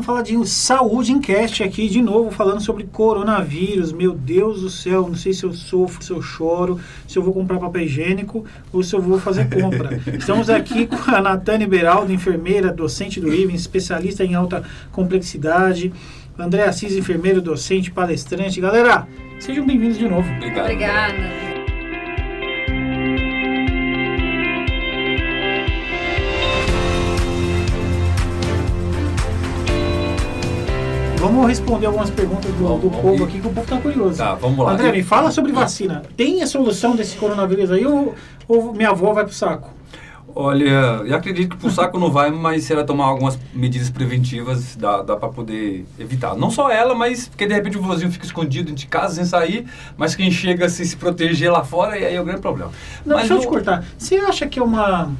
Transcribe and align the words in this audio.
vamos 0.00 0.06
falar 0.06 0.22
de 0.22 0.48
saúde 0.48 1.12
em 1.12 1.20
cast 1.20 1.62
aqui 1.62 1.86
de 1.86 2.00
novo, 2.00 2.30
falando 2.30 2.60
sobre 2.60 2.84
coronavírus. 2.84 3.92
Meu 3.92 4.12
Deus 4.12 4.62
do 4.62 4.70
céu, 4.70 5.06
não 5.06 5.14
sei 5.14 5.32
se 5.34 5.44
eu 5.44 5.52
sofro, 5.52 6.02
se 6.02 6.10
eu 6.10 6.22
choro, 6.22 6.80
se 7.06 7.18
eu 7.18 7.22
vou 7.22 7.34
comprar 7.34 7.58
papel 7.58 7.82
higiênico 7.82 8.44
ou 8.72 8.82
se 8.82 8.94
eu 8.96 9.02
vou 9.02 9.18
fazer 9.18 9.48
compra. 9.50 10.00
Estamos 10.16 10.48
aqui 10.48 10.86
com 10.86 10.96
a 11.10 11.20
Natane 11.20 11.66
Beraldo, 11.66 12.12
enfermeira, 12.12 12.72
docente 12.72 13.20
do 13.20 13.32
IVEN, 13.32 13.54
especialista 13.54 14.24
em 14.24 14.34
alta 14.34 14.64
complexidade. 14.90 15.92
André 16.38 16.64
Assis, 16.64 16.96
enfermeiro, 16.96 17.42
docente, 17.42 17.90
palestrante. 17.90 18.58
Galera, 18.58 19.06
sejam 19.38 19.66
bem-vindos 19.66 19.98
de 19.98 20.08
novo. 20.08 20.26
Obrigado. 20.36 20.64
Obrigada. 20.64 21.49
Vamos 31.20 31.46
responder 31.46 31.84
algumas 31.84 32.08
perguntas 32.08 32.50
do, 32.52 32.78
do 32.78 32.88
vamos 32.88 32.96
povo 32.96 33.16
ir. 33.16 33.22
aqui, 33.24 33.40
que 33.40 33.46
o 33.46 33.50
povo 33.50 33.66
tá 33.66 33.76
curioso. 33.76 34.16
Tá, 34.16 34.34
vamos 34.36 34.64
lá. 34.64 34.72
André, 34.72 34.90
me 34.90 35.02
fala 35.02 35.30
sobre 35.30 35.52
vacina. 35.52 36.02
Tem 36.16 36.42
a 36.42 36.46
solução 36.46 36.96
desse 36.96 37.14
coronavírus 37.18 37.70
aí 37.70 37.84
ou, 37.84 38.14
ou 38.48 38.72
minha 38.72 38.88
avó 38.88 39.12
vai 39.12 39.24
pro 39.24 39.34
saco? 39.34 39.70
Olha, 40.34 41.02
eu 41.04 41.14
acredito 41.14 41.50
que 41.50 41.56
pro 41.58 41.70
saco 41.70 41.98
não 41.98 42.10
vai, 42.10 42.30
mas 42.30 42.64
se 42.64 42.72
ela 42.72 42.84
tomar 42.84 43.04
algumas 43.04 43.38
medidas 43.52 43.90
preventivas, 43.90 44.76
dá, 44.76 45.02
dá 45.02 45.14
para 45.14 45.28
poder 45.28 45.84
evitar. 45.98 46.34
Não 46.36 46.50
só 46.50 46.70
ela, 46.70 46.94
mas 46.94 47.28
porque 47.28 47.46
de 47.46 47.52
repente 47.52 47.76
o 47.76 47.82
vozinho 47.82 48.10
fica 48.10 48.24
escondido 48.24 48.66
dentro 48.66 48.80
de 48.80 48.86
casa 48.86 49.16
sem 49.16 49.26
sair, 49.26 49.66
mas 49.98 50.14
quem 50.14 50.30
chega 50.30 50.70
se 50.70 50.86
se 50.86 50.96
proteger 50.96 51.52
lá 51.52 51.62
fora, 51.64 51.98
e 51.98 52.06
aí 52.06 52.14
é 52.14 52.20
o 52.20 52.24
grande 52.24 52.40
problema. 52.40 52.70
Não, 53.04 53.16
mas 53.16 53.28
deixa 53.28 53.34
eu 53.34 53.40
te 53.40 53.46
cortar. 53.46 53.84
Você 53.98 54.16
acha 54.16 54.46
que 54.46 54.58
é 54.58 54.62
uma. 54.62 55.10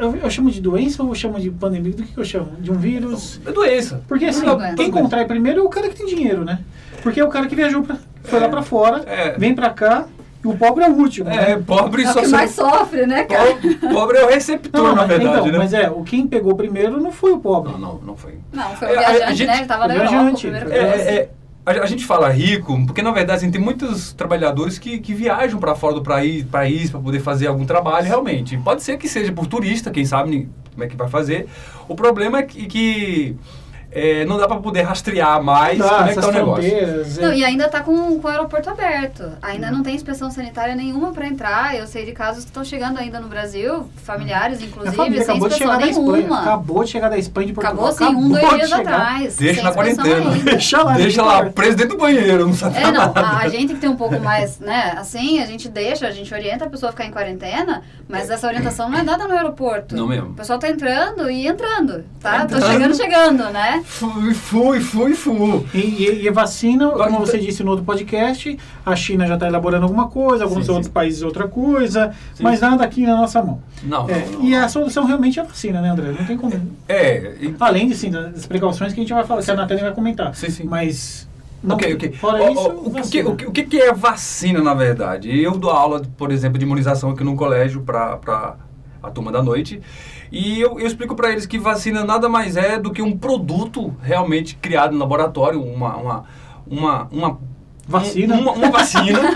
Eu, 0.00 0.16
eu 0.16 0.30
chamo 0.30 0.50
de 0.50 0.60
doença 0.60 1.02
ou 1.02 1.08
eu 1.10 1.14
chamo 1.14 1.38
de 1.40 1.50
pandemia? 1.50 1.92
Do 1.92 2.02
que, 2.02 2.12
que 2.12 2.18
eu 2.18 2.24
chamo? 2.24 2.52
De 2.58 2.70
um 2.70 2.76
vírus? 2.76 3.40
É 3.46 3.52
doença. 3.52 4.02
Porque 4.08 4.24
assim, 4.26 4.44
Não, 4.44 4.56
doença. 4.56 4.76
quem 4.76 4.90
contrai 4.90 5.24
primeiro 5.24 5.60
é 5.60 5.62
o 5.62 5.68
cara 5.68 5.88
que 5.88 5.96
tem 5.96 6.06
dinheiro, 6.06 6.44
né? 6.44 6.60
Porque 7.02 7.20
é 7.20 7.24
o 7.24 7.28
cara 7.28 7.46
que 7.46 7.54
viajou, 7.54 7.82
pra, 7.82 7.96
foi 8.24 8.40
lá 8.40 8.48
pra 8.48 8.62
fora, 8.62 9.02
É. 9.06 9.38
vem 9.38 9.54
pra 9.54 9.70
cá, 9.70 10.06
e 10.44 10.46
o 10.48 10.56
pobre 10.56 10.84
é 10.84 10.88
o 10.88 10.92
último. 10.94 11.28
É, 11.30 11.56
né? 11.56 11.62
pobre 11.66 12.02
É 12.04 12.10
o 12.10 12.12
só 12.12 12.20
que 12.20 12.26
se- 12.26 12.32
mais 12.32 12.50
sofre, 12.52 13.06
né, 13.06 13.24
cara? 13.24 13.46
Pobre, 13.54 13.74
pobre 13.76 14.18
é 14.18 14.24
o 14.24 14.28
receptor, 14.28 14.82
Não, 14.82 14.90
na 14.90 14.96
mas, 14.96 15.08
verdade, 15.08 15.38
então, 15.40 15.46
né? 15.52 15.58
mas 15.58 15.72
é, 15.72 15.88
o 15.90 16.02
quem 16.02 16.26
pegou 16.26 16.54
primeiro 16.56 17.00
não 17.00 17.10
foi 17.12 17.32
o 17.32 17.38
pobre. 17.38 17.72
Não, 17.72 17.78
não, 17.78 17.98
não 17.98 18.16
foi. 18.16 18.34
Não, 18.52 18.70
foi 18.76 18.88
o 18.88 18.90
É, 18.90 18.96
a- 18.96 19.08
a 19.08 19.12
viajante, 19.12 19.34
gente- 19.36 19.46
né? 19.48 19.56
Ele 19.58 19.66
tava 19.66 19.88
na 19.88 19.94
o 19.94 19.96
Europa, 19.96 20.14
o 20.14 20.18
viajante, 20.20 20.40
primeiro 20.42 20.68
foi- 20.70 20.78
É, 20.78 20.88
coisa. 20.90 21.04
é, 21.10 21.28
a, 21.66 21.72
a 21.82 21.86
gente 21.86 22.06
fala 22.06 22.28
rico, 22.28 22.86
porque 22.86 23.02
na 23.02 23.10
verdade 23.10 23.38
assim, 23.38 23.50
tem 23.50 23.60
muitos 23.60 24.12
trabalhadores 24.12 24.78
que, 24.78 24.98
que 24.98 25.12
viajam 25.12 25.58
para 25.58 25.74
fora 25.74 25.96
do 25.96 26.02
país 26.02 26.44
para 26.44 27.00
poder 27.00 27.20
fazer 27.20 27.48
algum 27.48 27.66
trabalho, 27.66 28.06
realmente. 28.06 28.56
Pode 28.58 28.84
ser 28.84 28.96
que 28.96 29.08
seja 29.08 29.32
por 29.32 29.48
turista, 29.48 29.90
quem 29.90 30.04
sabe 30.04 30.48
como 30.72 30.84
é 30.84 30.86
que 30.86 30.96
vai 30.96 31.08
fazer. 31.08 31.48
O 31.88 31.96
problema 31.96 32.38
é 32.38 32.42
que, 32.44 32.66
que, 32.66 33.36
é, 33.96 34.24
não 34.24 34.36
dá 34.38 34.46
para 34.46 34.56
poder 34.58 34.82
rastrear 34.82 35.42
mais 35.42 35.78
Dá, 35.78 35.88
como 35.88 36.08
é 36.10 36.14
que 36.14 36.20
tá 36.20 36.28
o 36.28 36.32
negócio. 36.32 36.64
é. 36.74 37.04
Não, 37.26 37.32
e 37.32 37.44
ainda 37.44 37.68
tá 37.68 37.80
com, 37.80 38.20
com 38.20 38.26
o 38.26 38.30
aeroporto 38.30 38.68
aberto. 38.70 39.32
Ainda 39.42 39.70
não 39.70 39.82
tem 39.82 39.94
inspeção 39.94 40.30
sanitária 40.30 40.74
nenhuma 40.74 41.12
para 41.12 41.26
entrar. 41.26 41.76
Eu 41.76 41.86
sei 41.86 42.04
de 42.04 42.12
casos 42.12 42.44
que 42.44 42.50
estão 42.50 42.64
chegando 42.64 42.98
ainda 42.98 43.18
no 43.20 43.28
Brasil, 43.28 43.88
familiares, 44.04 44.60
inclusive, 44.62 44.94
família 44.96 45.22
sem 45.24 45.30
acabou 45.34 45.48
de 45.48 45.54
inspeção 45.54 45.74
chegar 45.74 45.84
da 45.86 45.90
Espanha. 45.90 46.12
nenhuma. 46.18 46.40
Acabou 46.42 46.84
de 46.84 46.90
chegar 46.90 47.08
da 47.08 47.18
Espanha 47.18 47.46
de 47.48 47.52
Portugal. 47.52 47.86
Acabou 47.88 48.06
assim, 48.06 48.16
um, 48.16 48.28
dois 48.28 48.48
de 48.48 48.56
dias 48.56 48.68
chegar. 48.70 48.94
atrás. 48.94 49.36
Deixa 49.36 49.62
na 49.62 49.72
quarentena. 49.72 50.30
ainda. 50.30 50.50
Deixa 50.50 50.82
lá. 50.82 50.92
Deixa 50.94 51.22
lá, 51.22 51.44
preso 51.50 51.76
dentro 51.76 51.96
do 51.96 52.00
banheiro, 52.00 52.46
não 52.46 52.54
sabe 52.54 52.76
É, 52.78 52.84
não, 52.84 52.92
nada. 52.92 53.20
a, 53.20 53.38
a 53.38 53.48
gente 53.48 53.74
que 53.74 53.80
tem 53.80 53.90
um 53.90 53.96
pouco 53.96 54.18
mais, 54.20 54.58
né, 54.60 54.94
assim, 54.98 55.40
a 55.40 55.46
gente 55.46 55.68
deixa, 55.68 56.06
a 56.06 56.10
gente 56.10 56.32
orienta 56.34 56.64
a 56.64 56.68
pessoa 56.70 56.90
a 56.90 56.92
ficar 56.92 57.04
em 57.06 57.10
quarentena, 57.10 57.82
mas 58.08 58.30
essa 58.30 58.46
orientação 58.46 58.88
não 58.90 58.98
é 58.98 59.04
dada 59.04 59.26
no 59.26 59.34
aeroporto. 59.34 59.96
Não 59.96 60.06
mesmo. 60.08 60.30
O 60.30 60.34
pessoal 60.34 60.58
tá 60.58 60.68
entrando 60.68 61.30
e 61.30 61.46
entrando, 61.46 62.04
tá? 62.20 62.46
Tô 62.46 62.56
Entrando. 62.56 62.66
chegando, 62.72 62.96
chegando, 62.96 63.44
né? 63.50 63.84
Fui, 63.88 64.34
fui, 64.34 64.80
fui, 64.80 65.14
fui. 65.14 65.64
E, 65.72 65.78
e, 65.78 66.26
e 66.26 66.30
vacina, 66.30 66.90
Vai- 66.90 67.06
como 67.08 67.20
você 67.24 67.38
disse 67.38 67.62
no 67.62 67.70
outro 67.70 67.84
podcast, 67.84 68.58
a 68.84 68.96
China 68.96 69.26
já 69.26 69.34
está 69.34 69.46
elaborando 69.46 69.84
alguma 69.84 70.08
coisa, 70.08 70.42
alguns 70.44 70.66
Sim, 70.66 70.72
outros 70.72 70.86
sim. 70.88 70.92
países 70.92 71.22
outra 71.22 71.46
coisa, 71.46 72.12
Sim. 72.34 72.42
mas 72.42 72.60
nada 72.60 72.84
aqui 72.84 73.06
na 73.06 73.16
nossa 73.16 73.40
mão. 73.42 73.62
Não, 73.84 74.10
É, 74.10 74.26
não, 74.26 74.32
não. 74.40 74.44
e 74.44 74.54
a 74.56 74.68
solução 74.68 75.04
realmente 75.06 75.38
é 75.38 75.42
a 75.42 75.46
vacina, 75.46 75.80
né, 75.80 75.88
André? 75.90 76.12
Não 76.18 76.26
tem 76.26 76.36
como. 76.36 76.52
É, 76.88 77.36
e- 77.40 77.54
Além 77.60 77.88
de, 77.88 77.94
sim, 77.94 78.10
das 78.10 78.44
precauções 78.44 78.92
que 78.92 79.00
a 79.00 79.02
gente 79.02 79.12
vai 79.14 79.24
falar, 79.24 79.42
que 79.42 79.50
a 79.50 79.54
Natália 79.54 79.84
vai 79.84 79.94
comentar. 79.94 80.34
Sim, 80.34 80.50
sim. 80.50 80.64
Mas. 80.64 81.26
Não, 81.62 81.76
ok, 81.76 81.94
ok. 81.94 82.12
Fora 82.12 82.42
Ó, 82.42 82.48
isso, 82.50 82.60
ó, 82.60 82.68
o, 82.72 83.08
que, 83.08 83.22
o, 83.22 83.36
que, 83.36 83.46
o 83.46 83.52
que 83.68 83.80
é 83.80 83.92
vacina, 83.94 84.60
na 84.62 84.74
verdade? 84.74 85.30
Eu 85.40 85.52
dou 85.52 85.70
aula, 85.70 86.02
por 86.18 86.30
exemplo, 86.32 86.58
de 86.58 86.64
imunização 86.64 87.10
aqui 87.10 87.24
no 87.24 87.34
colégio 87.34 87.80
para 87.80 88.56
a 89.06 89.10
turma 89.10 89.30
da 89.32 89.42
noite. 89.42 89.80
E 90.32 90.60
eu, 90.60 90.78
eu 90.80 90.86
explico 90.86 91.14
para 91.14 91.30
eles 91.30 91.46
que 91.46 91.58
vacina 91.58 92.04
nada 92.04 92.28
mais 92.28 92.56
é 92.56 92.78
do 92.78 92.90
que 92.92 93.00
um 93.02 93.16
produto 93.16 93.94
realmente 94.02 94.56
criado 94.56 94.92
no 94.92 94.98
laboratório, 94.98 95.62
uma, 95.62 95.96
uma, 95.96 96.24
uma, 96.66 97.08
uma 97.10 97.56
Vacina. 97.88 98.34
um- 98.34 98.40
Uma, 98.40 98.52
uma 98.52 98.70
vacina. 98.70 99.20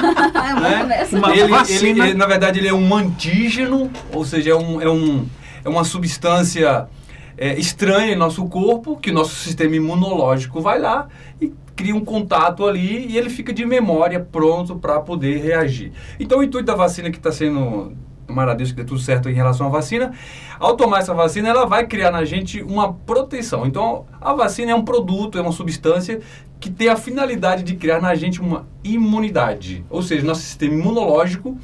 Né? 0.61 1.07
Uma 1.13 1.31
ele, 1.37 1.49
vacina. 1.49 1.89
ele- 1.89 2.01
ele, 2.11 2.15
na 2.15 2.27
verdade, 2.27 2.59
ele 2.59 2.67
é 2.67 2.75
um 2.75 2.93
antígeno, 2.95 3.89
ou 4.13 4.25
seja, 4.25 4.51
é, 4.51 4.55
um, 4.57 4.81
é, 4.81 4.89
um, 4.91 5.25
é 5.65 5.69
uma 5.69 5.85
substância 5.85 6.89
é, 7.39 7.57
estranha 7.59 8.13
em 8.13 8.17
nosso 8.17 8.45
corpo, 8.47 8.97
que 8.97 9.11
o 9.11 9.15
nosso 9.15 9.37
sistema 9.37 9.77
imunológico 9.77 10.61
vai 10.61 10.81
lá 10.81 11.07
e 11.41 11.53
cria 11.77 11.95
um 11.95 12.05
contato 12.05 12.67
ali 12.67 13.07
e 13.09 13.17
ele 13.17 13.31
fica 13.31 13.53
de 13.53 13.65
memória 13.65 14.19
pronto 14.21 14.75
para 14.77 14.99
poder 15.01 15.41
reagir. 15.41 15.93
Então, 16.19 16.41
o 16.41 16.43
intuito 16.43 16.67
da 16.67 16.75
vacina 16.75 17.09
que 17.11 17.17
está 17.19 17.31
sendo 17.31 17.93
tomara 18.31 18.53
a 18.53 18.55
Deus 18.55 18.71
que 18.71 18.77
dê 18.77 18.85
tudo 18.85 19.01
certo 19.01 19.29
em 19.29 19.35
relação 19.35 19.67
à 19.67 19.71
vacina. 19.71 20.13
Ao 20.59 20.77
tomar 20.77 21.01
essa 21.01 21.13
vacina, 21.13 21.49
ela 21.49 21.67
vai 21.67 21.87
criar 21.87 22.11
na 22.11 22.25
gente 22.25 22.63
uma 22.63 22.93
proteção. 22.93 23.67
Então, 23.67 24.07
a 24.21 24.33
vacina 24.33 24.71
é 24.71 24.75
um 24.75 24.85
produto, 24.85 25.37
é 25.37 25.41
uma 25.41 25.53
substância 25.53 26.21
que 26.59 26.71
tem 26.71 26.89
a 26.89 26.97
finalidade 26.97 27.63
de 27.63 27.75
criar 27.75 28.01
na 28.01 28.15
gente 28.15 28.41
uma 28.41 28.67
imunidade. 28.85 29.85
Ou 29.91 30.03
seja, 30.03 30.25
nosso 30.25 30.43
sistema 30.43 30.75
imunológico 30.75 31.59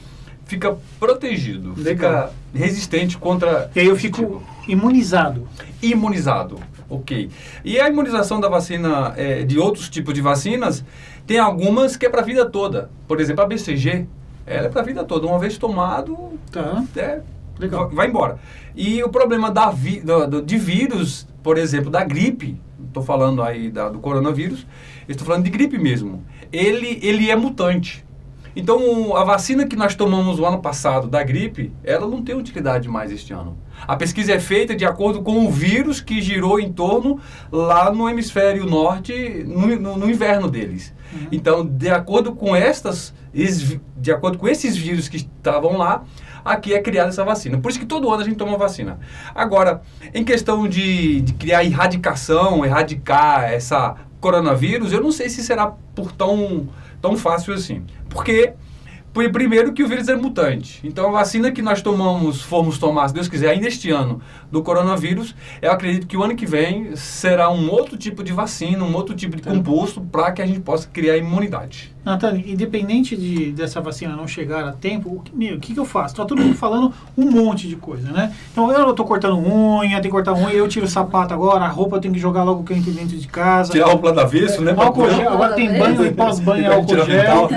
fica 0.44 0.77
protegido, 0.99 1.75
Legal. 1.77 2.28
fica 2.28 2.32
resistente 2.54 3.16
contra. 3.19 3.71
E 3.75 3.81
aí 3.81 3.87
eu 3.87 3.97
fico 3.97 4.16
tipo. 4.16 4.43
imunizado. 4.69 5.48
imunizado. 5.83 6.59
Ok. 6.88 7.31
E 7.65 7.81
a 7.81 7.88
imunização 7.88 8.41
da 8.41 8.48
vacina, 8.48 9.12
é, 9.16 9.43
de 9.43 9.59
outros 9.59 9.88
tipos 9.88 10.15
de 10.15 10.21
vacinas, 10.21 10.84
tem 11.27 11.38
algumas 11.38 11.97
que 11.97 12.06
é 12.06 12.09
para 12.09 12.21
a 12.21 12.25
vida 12.25 12.48
toda. 12.48 12.91
Por 13.09 13.21
exemplo, 13.21 13.43
a 13.43 13.47
BCG, 13.47 14.06
ela 14.47 14.67
é 14.67 14.69
para 14.71 14.81
a 14.83 14.84
vida 14.84 15.05
toda. 15.05 15.27
Uma 15.27 15.39
vez 15.39 15.59
tomado, 15.59 16.17
Tá. 16.53 16.84
é, 16.97 17.21
Legal. 17.59 17.89
va- 17.89 17.95
vai 17.95 18.09
embora. 18.09 18.39
E 18.75 19.03
o 19.03 19.09
problema 19.09 19.51
da 19.51 19.71
vi, 19.71 20.01
do, 20.01 20.27
do- 20.27 20.43
de 20.43 20.57
vírus, 20.57 21.27
por 21.43 21.59
exemplo, 21.59 21.91
da 21.91 22.05
gripe, 22.05 22.59
estou 22.87 23.03
falando 23.03 23.43
aí 23.43 23.71
da- 23.71 23.89
do 23.89 23.99
coronavírus, 23.99 24.67
estou 25.09 25.27
falando 25.27 25.45
de 25.45 25.51
gripe 25.51 25.79
mesmo. 25.79 26.23
Ele, 26.53 26.99
ele 27.03 27.31
é 27.31 27.37
mutante. 27.37 28.05
Então, 28.59 29.15
a 29.15 29.23
vacina 29.23 29.67
que 29.67 29.77
nós 29.77 29.95
tomamos 29.95 30.39
o 30.41 30.47
ano 30.47 30.61
passado 30.63 31.07
da 31.09 31.23
gripe, 31.23 31.71
ela 31.84 32.07
não 32.07 32.23
tem 32.23 32.34
utilidade 32.34 32.89
mais 32.89 33.13
este 33.13 33.34
ano. 33.34 33.55
A 33.87 33.95
pesquisa 33.97 34.33
é 34.33 34.41
feita 34.41 34.75
de 34.75 34.83
acordo 34.87 35.21
com 35.21 35.45
o 35.45 35.51
vírus 35.51 36.01
que 36.01 36.23
girou 36.23 36.59
em 36.59 36.73
torno 36.73 37.21
lá 37.53 37.93
no 37.93 38.09
hemisfério 38.09 38.65
norte, 38.65 39.45
no, 39.47 39.67
no- 39.78 39.97
no 39.99 40.11
inverno 40.11 40.49
deles. 40.51 40.95
Então, 41.31 41.65
de 41.67 41.89
acordo 41.91 42.33
com 42.34 42.55
estas, 42.55 43.15
es- 43.34 43.78
de 43.97 44.12
acordo 44.12 44.39
com 44.39 44.49
esses 44.49 44.77
vírus 44.77 45.09
que 45.09 45.17
estavam 45.17 45.77
lá, 45.77 46.05
aqui 46.44 46.72
é 46.75 46.81
criada 46.81 47.09
essa 47.09 47.25
vacina. 47.25 47.59
Por 47.59 47.71
isso 47.71 47.78
que 47.81 47.87
todo 47.87 48.11
ano 48.11 48.22
a 48.22 48.25
gente 48.25 48.37
toma 48.37 48.56
vacina. 48.56 48.99
Agora, 49.34 49.83
em 50.15 50.25
questão 50.25 50.69
de, 50.69 51.21
de 51.21 51.33
criar 51.34 51.65
erradicação, 51.65 52.65
erradicar 52.65 53.45
essa 53.53 53.97
coronavírus, 54.21 54.93
eu 54.93 55.00
não 55.03 55.12
sei 55.12 55.28
se 55.28 55.43
será 55.43 55.69
por 55.95 56.12
tão, 56.12 56.69
tão 57.00 57.16
fácil 57.16 57.53
assim. 57.55 57.84
Porque, 58.09 58.53
primeiro 59.32 59.72
que 59.72 59.82
o 59.82 59.88
vírus 59.88 60.09
é 60.09 60.15
mutante. 60.16 60.81
Então, 60.84 61.09
a 61.09 61.10
vacina 61.10 61.50
que 61.50 61.62
nós 61.62 61.82
tomamos, 61.82 62.43
formos 62.43 62.78
tomar, 62.78 63.09
se 63.09 63.15
Deus 63.15 63.28
quiser, 63.28 63.50
ainda 63.50 63.66
este 63.66 63.91
ano, 63.91 64.21
do 64.50 64.62
coronavírus, 64.62 65.34
eu 65.60 65.72
acredito 65.72 66.06
que 66.06 66.16
o 66.16 66.22
ano 66.22 66.34
que 66.37 66.47
vem 66.47 66.94
será 66.97 67.50
um 67.50 67.71
outro 67.71 67.97
tipo 67.97 68.22
de 68.22 68.32
vacina, 68.32 68.84
um 68.84 68.95
outro 68.95 69.15
tipo 69.15 69.34
de 69.36 69.42
Tá. 69.42 69.51
composto 69.51 70.01
para 70.01 70.33
que 70.33 70.42
a 70.42 70.47
gente 70.47 70.60
possa 70.60 70.89
criar 70.92 71.16
imunidade. 71.16 71.95
Natane, 72.04 72.45
independente 72.47 73.16
de, 73.16 73.51
dessa 73.51 73.80
vacina 73.80 74.15
não 74.15 74.28
chegar 74.28 74.65
a 74.65 74.72
tempo, 74.72 75.09
o 75.16 75.21
que, 75.21 75.34
meu, 75.34 75.57
o 75.57 75.60
que, 75.60 75.74
que 75.74 75.80
eu 75.80 75.84
faço? 75.84 76.15
Tá 76.15 76.24
todo 76.24 76.41
mundo 76.41 76.54
falando 76.54 76.92
um 77.19 77.28
monte 77.28 77.66
de 77.66 77.74
coisa, 77.74 78.12
né? 78.12 78.33
Então 78.53 78.71
eu 78.71 78.92
tô 78.92 79.04
cortando 79.04 79.36
unha, 79.36 79.95
tem 80.01 80.03
que 80.03 80.10
cortar 80.10 80.33
unha, 80.34 80.53
eu 80.53 80.69
tiro 80.69 80.86
o 80.86 80.89
sapato 80.89 81.34
agora, 81.34 81.65
a 81.65 81.69
roupa 81.69 81.97
eu 81.97 82.01
tenho 82.01 82.15
que 82.15 82.21
jogar 82.21 82.45
logo 82.45 82.62
que 82.62 82.72
eu 82.72 82.77
entro 82.77 82.92
dentro 82.92 83.16
de 83.16 83.27
casa. 83.27 83.72
Tirar 83.72 83.89
o 83.92 83.98
plano 83.98 84.21
avesso, 84.21 84.62
né? 84.62 84.72
Álcool 84.77 85.10
gel, 85.10 85.33
agora 85.33 85.54
tem 85.54 85.77
banho 85.77 86.07
e 86.07 86.12
pós-banho 86.12 86.65
é 86.65 86.74
álcool 86.74 87.04
gel. 87.04 87.48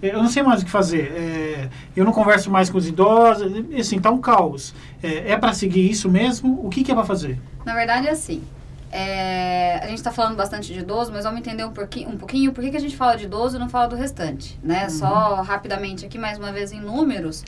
Eu 0.00 0.22
não 0.22 0.28
sei 0.28 0.42
mais 0.42 0.62
o 0.62 0.64
que 0.64 0.70
fazer. 0.70 1.07
É, 1.08 1.68
eu 1.96 2.04
não 2.04 2.12
converso 2.12 2.50
mais 2.50 2.70
com 2.70 2.78
os 2.78 2.86
idosos. 2.86 3.52
Assim, 3.78 4.00
tá 4.00 4.10
um 4.10 4.20
caos. 4.20 4.74
É, 5.02 5.32
é 5.32 5.36
para 5.36 5.52
seguir 5.52 5.88
isso 5.90 6.08
mesmo? 6.08 6.64
O 6.64 6.68
que, 6.68 6.82
que 6.84 6.92
é 6.92 6.94
para 6.94 7.04
fazer? 7.04 7.38
Na 7.64 7.74
verdade, 7.74 8.06
é 8.08 8.10
assim. 8.10 8.42
é, 8.90 9.78
a 9.82 9.86
gente 9.86 9.98
está 9.98 10.10
falando 10.10 10.36
bastante 10.36 10.72
de 10.72 10.80
idoso, 10.80 11.12
mas 11.12 11.24
vamos 11.24 11.40
entender 11.40 11.64
um 11.64 11.72
pouquinho, 11.72 12.08
um 12.10 12.16
pouquinho 12.16 12.52
por 12.52 12.62
que, 12.64 12.70
que 12.70 12.76
a 12.76 12.80
gente 12.80 12.96
fala 12.96 13.16
de 13.16 13.24
idoso 13.24 13.56
e 13.56 13.58
não 13.58 13.68
fala 13.68 13.88
do 13.88 13.96
restante, 13.96 14.58
né? 14.62 14.88
Só 14.88 15.42
rapidamente 15.42 16.06
aqui, 16.06 16.18
mais 16.18 16.38
uma 16.38 16.52
vez, 16.52 16.72
em 16.72 16.80
números. 16.80 17.44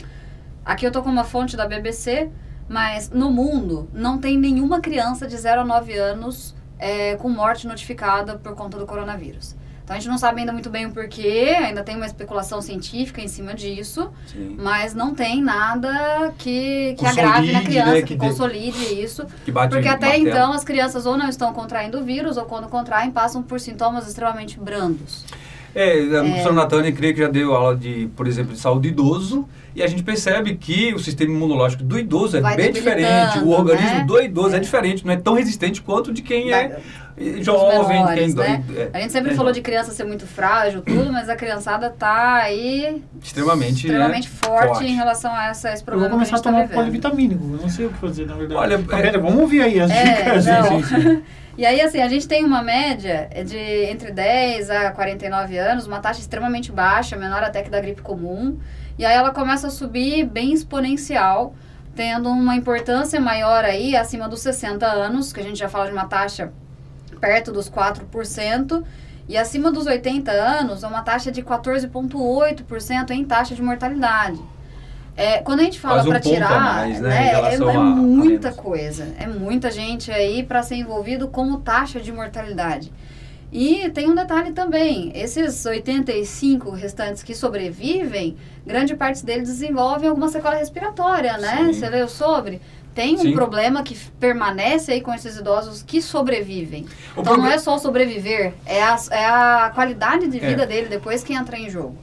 Aqui 0.63 0.85
eu 0.85 0.91
tô 0.91 1.01
com 1.01 1.09
uma 1.09 1.23
fonte 1.23 1.57
da 1.57 1.65
BBC, 1.65 2.29
mas 2.69 3.09
no 3.09 3.31
mundo 3.31 3.89
não 3.93 4.19
tem 4.19 4.37
nenhuma 4.37 4.79
criança 4.79 5.27
de 5.27 5.35
0 5.35 5.61
a 5.61 5.65
9 5.65 5.97
anos 5.97 6.55
é, 6.77 7.15
com 7.15 7.29
morte 7.29 7.67
notificada 7.67 8.37
por 8.37 8.53
conta 8.55 8.77
do 8.77 8.85
coronavírus. 8.85 9.55
Então 9.91 9.97
a 9.97 9.99
gente 9.99 10.09
não 10.09 10.17
sabe 10.17 10.39
ainda 10.39 10.53
muito 10.53 10.69
bem 10.69 10.85
o 10.85 10.91
porquê, 10.91 11.53
ainda 11.59 11.83
tem 11.83 11.97
uma 11.97 12.05
especulação 12.05 12.61
científica 12.61 13.19
em 13.19 13.27
cima 13.27 13.53
disso, 13.53 14.09
Sim. 14.25 14.55
mas 14.57 14.93
não 14.93 15.13
tem 15.13 15.41
nada 15.41 16.33
que, 16.37 16.95
que 16.97 17.03
Consolide, 17.03 17.19
agrave 17.19 17.51
na 17.51 17.61
criança, 17.61 17.91
né, 17.91 18.01
que, 18.01 18.07
que 18.07 18.15
consolide 18.15 19.01
isso. 19.03 19.25
Que 19.43 19.51
Porque 19.51 19.89
até 19.89 20.07
martelo. 20.07 20.29
então 20.29 20.53
as 20.53 20.63
crianças 20.63 21.05
ou 21.05 21.17
não 21.17 21.27
estão 21.27 21.51
contraindo 21.51 21.99
o 21.99 22.05
vírus, 22.05 22.37
ou 22.37 22.45
quando 22.45 22.69
contraem, 22.69 23.11
passam 23.11 23.43
por 23.43 23.59
sintomas 23.59 24.07
extremamente 24.07 24.57
brandos. 24.57 25.25
É, 25.75 26.03
a 26.17 26.23
professora 26.23 26.53
Natânia 26.53 26.91
creio 26.93 27.13
que 27.13 27.19
já 27.19 27.27
deu 27.27 27.53
aula 27.53 27.75
de, 27.75 28.09
por 28.15 28.27
exemplo, 28.27 28.53
de 28.53 28.59
saúde 28.59 28.89
do 28.89 28.93
idoso, 28.93 29.45
e 29.73 29.81
a 29.81 29.87
gente 29.87 30.03
percebe 30.03 30.55
que 30.55 30.93
o 30.93 30.99
sistema 30.99 31.31
imunológico 31.31 31.83
do 31.83 31.97
idoso 31.97 32.37
é 32.37 32.41
Vai 32.41 32.57
bem 32.57 32.71
diferente. 32.71 33.39
O 33.39 33.49
organismo 33.49 33.99
né? 33.99 34.03
do 34.05 34.21
idoso 34.21 34.55
é. 34.55 34.57
É. 34.57 34.59
diferente, 34.59 35.05
não 35.05 35.13
é 35.13 35.17
tão 35.17 35.33
resistente 35.33 35.81
quanto 35.81 36.11
de 36.11 36.21
quem 36.21 36.51
é 36.51 36.81
jovem, 37.41 37.97
menores, 37.99 38.35
né? 38.35 38.63
é- 38.75 38.89
A 38.93 38.99
gente 39.01 39.11
sempre 39.11 39.31
é 39.31 39.35
falou 39.35 39.49
jovem. 39.49 39.61
de 39.61 39.61
criança 39.61 39.91
ser 39.91 40.03
muito 40.03 40.25
frágil, 40.25 40.81
tudo, 40.81 41.11
mas 41.11 41.29
a 41.29 41.35
criançada 41.35 41.89
tá 41.89 42.35
aí 42.37 43.03
extremamente, 43.21 43.85
extremamente 43.87 44.29
né, 44.29 44.35
forte, 44.43 44.85
em 44.85 44.95
relação 44.95 45.33
a 45.33 45.47
essa, 45.47 45.69
esse 45.71 45.81
Eu 45.83 45.85
vou 45.85 45.91
problema 46.07 46.09
começar 46.15 46.37
a 46.37 46.41
que 46.41 46.47
a 46.47 46.51
gente 46.51 46.57
tomar 46.61 46.67
tá 46.69 46.73
polivitamínico. 46.75 47.43
Eu 47.43 47.61
não 47.61 47.69
sei 47.69 47.85
o 47.85 47.89
que 47.89 47.97
fazer, 47.97 48.25
na 48.25 48.35
verdade. 48.35 48.59
Olha, 48.59 48.79
Tá 48.83 48.99
é-? 48.99 49.17
Vamos 49.17 49.39
ouvir 49.39 49.61
aí 49.61 49.79
as 49.79 49.91
É, 49.91 50.03
dicas. 50.15 50.45
não. 50.45 50.63
Sim, 50.63 50.83
sim. 51.01 51.23
E 51.57 51.65
aí, 51.65 51.81
assim, 51.81 52.01
a 52.01 52.07
gente 52.07 52.27
tem 52.27 52.45
uma 52.45 52.63
média 52.63 53.29
de 53.45 53.57
entre 53.57 54.11
10 54.11 54.69
a 54.69 54.91
49 54.91 55.57
anos, 55.57 55.85
uma 55.85 55.99
taxa 55.99 56.19
extremamente 56.21 56.71
baixa, 56.71 57.15
menor 57.17 57.43
até 57.43 57.61
que 57.61 57.69
da 57.69 57.79
gripe 57.81 58.01
comum. 58.01 58.57
E 58.97 59.05
aí 59.05 59.15
ela 59.15 59.31
começa 59.31 59.67
a 59.67 59.69
subir 59.69 60.23
bem 60.25 60.53
exponencial, 60.53 61.53
tendo 61.95 62.29
uma 62.29 62.55
importância 62.55 63.19
maior 63.19 63.65
aí, 63.65 63.95
acima 63.97 64.29
dos 64.29 64.39
60 64.41 64.85
anos, 64.87 65.33
que 65.33 65.39
a 65.39 65.43
gente 65.43 65.59
já 65.59 65.67
fala 65.67 65.85
de 65.87 65.91
uma 65.91 66.05
taxa 66.05 66.51
perto 67.21 67.51
dos 67.51 67.69
4%. 67.69 68.83
E 69.29 69.37
acima 69.37 69.71
dos 69.71 69.85
80 69.85 70.29
anos, 70.31 70.83
é 70.83 70.87
uma 70.87 71.03
taxa 71.03 71.31
de 71.31 71.41
14,8% 71.41 73.11
em 73.11 73.23
taxa 73.23 73.55
de 73.55 73.61
mortalidade. 73.61 74.39
É, 75.15 75.37
quando 75.39 75.59
a 75.59 75.63
gente 75.63 75.79
fala 75.79 76.01
um 76.01 76.05
para 76.07 76.17
a 76.17 76.21
tirar, 76.21 76.59
mais, 76.59 76.99
né, 76.99 77.09
né, 77.09 77.27
é, 77.27 77.31
é 77.31 77.35
a- 77.35 77.69
a 77.71 77.79
muita 77.79 78.49
menos. 78.49 78.55
coisa. 78.63 79.07
É 79.19 79.27
muita 79.27 79.69
gente 79.69 80.09
aí 80.11 80.41
para 80.41 80.63
ser 80.63 80.75
envolvido 80.75 81.27
como 81.27 81.59
taxa 81.59 81.99
de 81.99 82.11
mortalidade. 82.11 82.91
E 83.51 83.89
tem 83.89 84.09
um 84.09 84.15
detalhe 84.15 84.53
também: 84.53 85.11
esses 85.13 85.65
85 85.65 86.71
restantes 86.71 87.21
que 87.21 87.35
sobrevivem, 87.35 88.37
grande 88.65 88.95
parte 88.95 89.25
deles 89.25 89.49
desenvolvem 89.49 90.07
alguma 90.09 90.29
sequela 90.29 90.55
respiratória, 90.55 91.37
né? 91.37 91.57
Sim. 91.57 91.73
Você 91.73 91.89
leu 91.89 92.07
sobre? 92.07 92.61
Tem 92.93 93.15
um 93.15 93.19
Sim. 93.19 93.33
problema 93.33 93.83
que 93.83 93.95
permanece 94.19 94.91
aí 94.91 95.01
com 95.01 95.13
esses 95.13 95.37
idosos 95.37 95.81
que 95.81 96.01
sobrevivem. 96.01 96.83
O 97.15 97.21
então 97.21 97.33
não 97.33 97.41
proble- 97.41 97.53
é 97.53 97.57
só 97.57 97.75
o 97.75 97.79
sobreviver, 97.79 98.53
é 98.65 98.83
a, 98.83 98.97
é 99.11 99.25
a 99.25 99.71
qualidade 99.73 100.27
de 100.27 100.37
É. 100.43 100.47
vida 100.49 100.65
dele 100.65 100.87
depois 100.89 101.23
que 101.23 101.33
entra 101.33 101.57
em 101.57 101.69
jogo. 101.69 101.97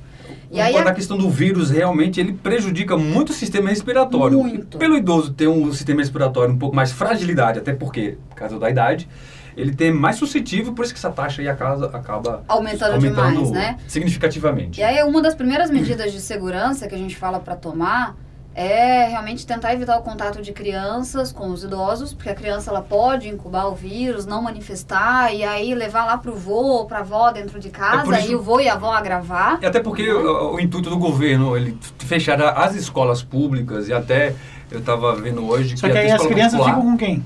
E 0.50 0.58
aí 0.60 0.74
a- 0.76 0.94
questão 0.94 1.18
do 1.18 1.28
vírus, 1.28 1.70
realmente, 1.70 2.18
ele 2.18 2.32
prejudica 2.32 2.96
muito 2.96 3.30
o 3.30 3.32
sistema 3.34 3.68
respiratório. 3.68 4.38
Muito. 4.38 4.78
Pelo 4.78 4.96
idoso 4.96 5.32
ter 5.34 5.46
um 5.46 5.70
sistema 5.74 6.00
respiratório 6.00 6.54
um 6.54 6.58
pouco 6.58 6.74
mais 6.74 6.90
fragilidade, 6.90 7.58
até 7.58 7.74
porque, 7.74 8.16
por 8.30 8.36
causa 8.36 8.58
da 8.58 8.70
idade, 8.70 9.06
ele 9.54 9.74
tem 9.74 9.92
mais 9.92 10.16
suscetível, 10.16 10.72
por 10.72 10.86
isso 10.86 10.94
que 10.94 10.98
essa 10.98 11.10
taxa 11.10 11.42
aí 11.42 11.48
acaba, 11.48 11.86
acaba 11.94 12.44
Aumentando 12.48 12.98
demais, 12.98 13.50
né? 13.50 13.76
significativamente. 13.86 14.80
E 14.80 14.84
aí, 14.84 15.02
uma 15.02 15.20
das 15.20 15.34
primeiras 15.34 15.70
medidas 15.70 16.12
de 16.12 16.20
segurança 16.20 16.88
que 16.88 16.94
a 16.94 16.98
gente 16.98 17.14
fala 17.16 17.38
para 17.40 17.54
tomar 17.54 18.16
é 18.58 19.06
realmente 19.08 19.46
tentar 19.46 19.72
evitar 19.72 19.96
o 19.96 20.02
contato 20.02 20.42
de 20.42 20.52
crianças 20.52 21.30
com 21.30 21.48
os 21.50 21.62
idosos, 21.62 22.12
porque 22.12 22.28
a 22.28 22.34
criança 22.34 22.70
ela 22.70 22.82
pode 22.82 23.28
incubar 23.28 23.68
o 23.68 23.74
vírus, 23.76 24.26
não 24.26 24.42
manifestar 24.42 25.32
e 25.32 25.44
aí 25.44 25.72
levar 25.76 26.04
lá 26.04 26.18
pro 26.18 26.34
vô 26.34 26.54
ou 26.78 26.84
pra 26.84 26.98
avó 26.98 27.30
dentro 27.30 27.60
de 27.60 27.68
É 27.68 27.70
casa 27.70 28.18
isso- 28.18 28.32
e 28.32 28.34
o 28.34 28.42
vô 28.42 28.58
e 28.58 28.68
a 28.68 28.72
avó 28.72 28.90
agravar. 28.92 29.60
E 29.62 29.66
até 29.66 29.78
porque 29.78 30.10
o, 30.10 30.54
o 30.56 30.60
intuito 30.60 30.90
do 30.90 30.98
governo, 30.98 31.56
ele 31.56 31.78
fechar 32.00 32.42
as 32.42 32.74
escolas 32.74 33.22
públicas 33.22 33.86
e 33.86 33.92
até 33.92 34.34
eu 34.72 34.80
estava 34.80 35.14
vendo 35.14 35.46
hoje 35.48 35.76
Só 35.76 35.86
que, 35.86 35.92
que 35.92 35.98
até 35.98 36.08
aí 36.08 36.12
as 36.12 36.26
crianças 36.26 36.58
ficam 36.64 36.82
com 36.82 36.96
quem? 36.96 37.24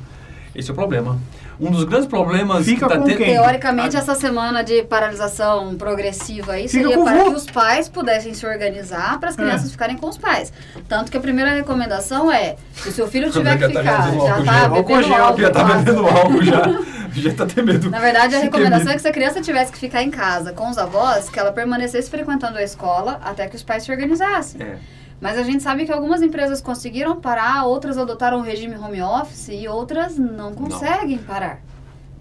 Esse 0.55 0.69
é 0.69 0.73
o 0.73 0.77
problema. 0.77 1.19
Um 1.63 1.71
dos 1.71 1.85
grandes 1.85 2.09
problemas 2.09 2.65
Fica 2.65 2.87
que 2.87 2.93
tá 2.93 2.99
com 2.99 3.05
tendo- 3.05 3.17
quem? 3.19 3.33
Teoricamente, 3.35 3.97
essa 3.97 4.15
semana 4.17 4.65
de 4.65 4.83
paralisação 4.83 5.77
progressiva 5.77 6.53
aí 6.55 6.67
Fica 6.69 6.83
seria 6.89 6.99
o 7.01 7.05
para 7.05 7.23
que 7.23 7.31
os 7.31 7.47
pais 7.47 7.89
pudessem 7.89 8.35
se 8.35 8.45
organizar 8.45 9.19
para 9.21 9.29
as 9.29 9.39
É. 9.39 9.43
crianças 9.43 9.71
ficarem 9.71 9.97
com 9.97 10.09
os 10.09 10.19
pais. 10.19 10.53
Tanto 10.89 11.11
que 11.11 11.17
a 11.17 11.21
primeira 11.21 11.53
recomendação 11.53 12.31
é, 12.33 12.57
se 12.75 12.89
o 12.89 12.93
seu 12.93 13.07
filho 13.07 13.31
tiver 13.31 13.57
que 13.57 13.69
tá 13.69 13.81
ficar, 13.81 13.83
já 13.83 13.97
álcool 14.05 14.45
tá 14.45 14.69
bebendo 14.69 15.15
álcool, 15.15 15.41
Já 15.41 15.51
tá 15.51 15.65
quase. 15.65 15.85
bebendo 15.85 16.07
álcool 16.07 16.43
já. 16.43 16.63
Já 17.15 17.35
tá 17.35 17.45
tendo 17.47 17.67
medo. 17.67 17.91
Na 17.91 17.99
verdade, 18.01 18.35
a 18.35 18.39
Se 18.39 18.45
recomendação 18.45 18.91
é 18.91 18.95
que 18.95 19.03
se 19.03 19.09
a 19.09 19.13
criança 19.13 19.41
tivesse 19.43 19.71
que 19.71 19.79
ficar 19.79 20.03
em 20.03 20.11
casa 20.11 20.53
com 20.55 20.71
os 20.71 20.79
avós, 20.79 21.29
que 21.29 21.39
ela 21.39 21.53
permanecesse 21.53 22.09
frequentando 22.11 22.57
a 22.57 22.63
escola 22.63 23.21
até 23.23 23.47
que 23.47 23.55
os 23.55 23.63
pais 23.63 23.85
se 23.85 23.91
organizassem. 23.93 24.63
É. 24.63 24.77
Mas 25.23 25.39
a 25.39 25.45
gente 25.45 25.63
sabe 25.63 25.87
que 25.87 25.93
algumas 25.93 26.21
empresas 26.21 26.61
conseguiram 26.61 27.21
parar, 27.21 27.65
outras 27.65 27.97
adotaram 27.97 28.41
o 28.41 28.43
regime 28.43 28.75
home 28.75 29.01
office 29.01 29.51
e 29.51 29.69
outras 29.69 30.19
não 30.19 30.53
conseguem 30.53 31.17
parar. 31.17 31.61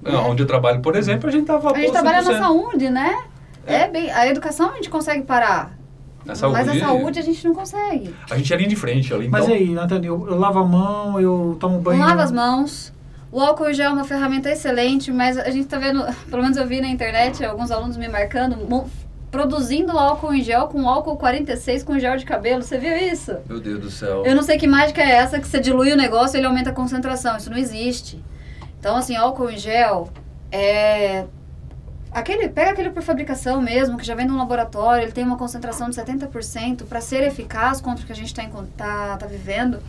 Não, 0.03 0.30
Onde 0.30 0.44
eu 0.44 0.48
trabalho, 0.48 0.81
por 0.81 0.95
exemplo, 0.95 1.27
a 1.27 1.31
gente 1.31 1.45
tava 1.45 1.71
A 1.71 1.80
gente 1.80 1.92
trabalha 1.92 2.21
na 2.21 2.31
100%. 2.31 2.38
saúde, 2.38 2.89
né? 2.92 3.24
É. 3.65 3.75
É. 3.81 3.88
bem, 3.88 4.12
a 4.12 4.27
educação 4.27 4.69
a 4.69 4.75
gente 4.75 4.88
consegue 4.92 5.24
parar. 5.24 5.75
Na 6.24 6.36
saúde, 6.36 6.59
Mas 6.59 6.69
a 6.69 6.80
saúde 6.80 7.18
a 7.18 7.24
gente 7.24 7.44
não 7.48 7.56
consegue. 7.56 8.13
A 8.30 8.38
gente 8.38 8.53
é 8.53 8.57
linha 8.57 8.69
de 8.69 8.75
frente 8.75 9.12
ali, 9.12 9.27
Mas 9.27 9.45
então... 9.45 9.56
aí, 9.56 9.69
Nathalie, 9.71 10.06
eu, 10.06 10.27
eu 10.27 10.38
lavo 10.38 10.59
a 10.59 10.63
mão, 10.63 11.19
eu 11.19 11.57
tomo 11.59 11.80
banho. 11.80 12.00
Lava 12.00 12.21
as 12.21 12.31
mãos. 12.31 12.94
O 13.31 13.39
álcool 13.39 13.68
em 13.71 13.74
gel 13.74 13.89
é 13.89 13.94
uma 13.94 14.03
ferramenta 14.03 14.48
excelente, 14.51 15.12
mas 15.12 15.39
a 15.39 15.50
gente 15.50 15.65
tá 15.65 15.80
vendo, 15.80 16.06
pelo 16.30 16.44
menos 16.44 16.56
eu 16.56 16.68
vi 16.68 16.80
na 16.81 16.88
internet 16.88 17.44
alguns 17.44 17.71
alunos 17.71 17.98
me 17.98 18.07
marcando, 18.07 18.57
produzindo 19.31 19.98
álcool 19.98 20.33
em 20.33 20.44
gel 20.44 20.68
com 20.68 20.88
álcool 20.88 21.16
46 21.16 21.83
com 21.83 21.98
gel 21.98 22.18
de 22.18 22.25
cabelo. 22.25 22.62
Você 22.62 22.78
viu 22.78 22.95
isso? 22.98 23.38
Meu 23.48 23.62
Deus 23.62 23.80
do 23.80 23.89
céu. 23.89 24.24
Eu 24.25 24.36
não 24.36 24.44
sei 24.44 24.57
que 24.57 24.68
mágica 24.68 25.01
é 25.01 25.10
essa 25.10 25.39
que 25.39 25.48
você 25.48 25.60
dilui 25.60 25.94
o 25.94 25.95
negócio 25.95 26.36
e 26.36 26.39
ele 26.39 26.48
aumenta 26.48 26.69
a 26.69 26.74
concentração. 26.74 27.38
Isso 27.38 27.50
não 27.50 27.57
existe. 27.57 28.22
Então, 28.78 28.98
assim, 28.98 29.16
álcool 29.16 29.50
em 29.50 29.57
gel 29.57 30.10
é. 30.51 31.25
Aquele, 32.12 32.50
pega 32.50 32.72
aquele 32.72 32.89
por 32.89 33.01
fabricação 33.01 33.62
mesmo, 33.62 33.98
que 33.98 34.06
já 34.06 34.13
vem 34.13 34.28
de 34.28 34.33
um 34.33 34.38
laboratório, 34.38 35.06
ele 35.06 35.13
tem 35.13 35.24
uma 35.24 35.38
concentração 35.38 35.89
de 35.89 35.95
70% 35.95 36.84
para 36.84 37.00
ser 37.00 37.24
eficaz 37.24 37.80
contra 37.80 38.04
o 38.04 38.06
que 38.06 38.12
a 38.12 38.16
gente 38.16 38.27
está 38.27 38.44
tá, 38.75 39.16
tá 39.16 39.25
vivendo. 39.25 39.80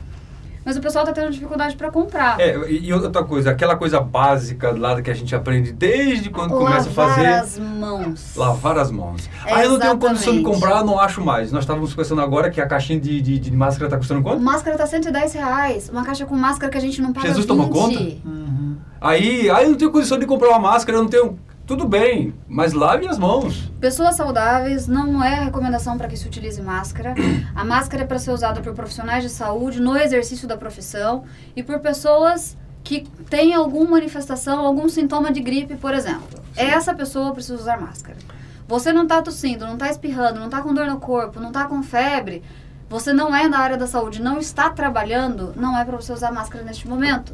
Mas 0.64 0.76
o 0.76 0.81
pessoal 0.81 1.05
tá 1.05 1.12
tendo 1.12 1.31
dificuldade 1.31 1.76
para 1.76 1.91
comprar. 1.91 2.41
É, 2.41 2.56
e 2.70 2.93
outra 2.93 3.25
coisa, 3.25 3.50
aquela 3.50 3.76
coisa 3.76 4.00
básica 4.00 4.70
lá 4.70 5.00
que 5.03 5.11
a 5.11 5.14
gente 5.14 5.35
aprende 5.35 5.73
desde 5.73 6.31
quando 6.31 6.50
começa 6.50 6.88
a 6.88 7.05
Lavar 7.05 7.17
fazer... 7.17 7.26
as 7.26 7.59
mãos. 7.59 8.37
Lavar 8.37 8.78
as 8.78 8.90
mãos. 8.90 9.28
É, 9.45 9.54
ah, 9.54 9.64
eu 9.64 9.73
não 9.73 9.78
tenho 9.78 9.99
condição 9.99 10.35
de 10.35 10.42
comprar, 10.42 10.85
não 10.85 10.99
acho 10.99 11.21
mais. 11.21 11.50
Nós 11.50 11.64
estávamos 11.64 11.90
conversando 11.90 12.21
agora 12.21 12.50
que 12.50 12.61
a 12.61 12.66
caixinha 12.66 13.00
de, 13.00 13.21
de, 13.21 13.38
de 13.38 13.50
máscara 13.50 13.87
está 13.87 13.97
custando 13.97 14.23
quanto? 14.23 14.40
Máscara 14.40 14.76
tá 14.76 14.87
110 14.87 15.33
reais. 15.35 15.88
Uma 15.88 16.04
caixa 16.04 16.25
com 16.25 16.37
máscara 16.37 16.71
que 16.71 16.78
a 16.78 16.81
gente 16.81 17.02
não 17.02 17.12
paga 17.12 17.26
Jesus 17.26 17.45
20. 17.45 17.49
toma 17.49 17.69
conta? 17.69 17.99
Uhum. 17.99 18.76
Aí, 19.00 19.50
aí 19.50 19.64
eu 19.64 19.71
não 19.71 19.76
tenho 19.76 19.90
condição 19.90 20.19
de 20.19 20.26
comprar 20.26 20.50
uma 20.50 20.61
máscara, 20.61 20.97
eu 20.97 21.02
não 21.02 21.11
tenho... 21.11 21.38
Tudo 21.66 21.87
bem, 21.87 22.35
mas 22.49 22.73
lave 22.73 23.07
as 23.07 23.19
mãos. 23.19 23.71
Pessoas 23.81 24.16
saudáveis 24.16 24.88
não 24.88 25.23
é 25.23 25.45
recomendação 25.45 25.97
para 25.97 26.09
que 26.09 26.16
se 26.16 26.26
utilize 26.26 26.61
máscara. 26.61 27.14
A 27.54 27.64
máscara 27.64 28.02
é 28.02 28.07
para 28.07 28.19
ser 28.19 28.33
usada 28.33 28.61
por 28.61 28.75
profissionais 28.75 29.23
de 29.23 29.31
saúde 29.31 29.81
no 29.81 29.97
exercício 29.97 30.49
da 30.49 30.57
profissão 30.57 31.25
e 31.54 31.62
por 31.62 31.78
pessoas 31.78 32.57
que 32.83 33.07
têm 33.31 33.54
alguma 33.54 33.92
manifestação, 33.92 34.66
algum 34.66 34.88
sintoma 34.88 35.31
de 35.31 35.40
gripe, 35.40 35.76
por 35.76 35.95
exemplo. 35.95 36.40
Essa 36.57 36.92
pessoa 36.95 37.33
precisa 37.33 37.54
usar 37.54 37.81
máscara. 37.81 38.19
Você 38.66 38.92
não 38.92 39.04
está 39.04 39.23
tossindo, 39.23 39.64
não 39.64 39.75
está 39.75 39.88
espirrando, 39.88 40.40
não 40.40 40.47
está 40.47 40.61
com 40.61 40.75
dor 40.75 40.87
no 40.87 40.99
corpo, 40.99 41.38
não 41.38 41.49
está 41.49 41.64
com 41.66 41.83
febre, 41.83 42.42
você 42.88 43.12
não 43.12 43.35
é 43.35 43.49
da 43.49 43.59
área 43.59 43.76
da 43.76 43.87
saúde, 43.87 44.21
não 44.21 44.38
está 44.38 44.69
trabalhando, 44.69 45.52
não 45.57 45.78
é 45.78 45.85
para 45.85 45.97
você 45.97 46.12
usar 46.12 46.33
máscara 46.33 46.64
neste 46.64 46.88
momento. 46.88 47.33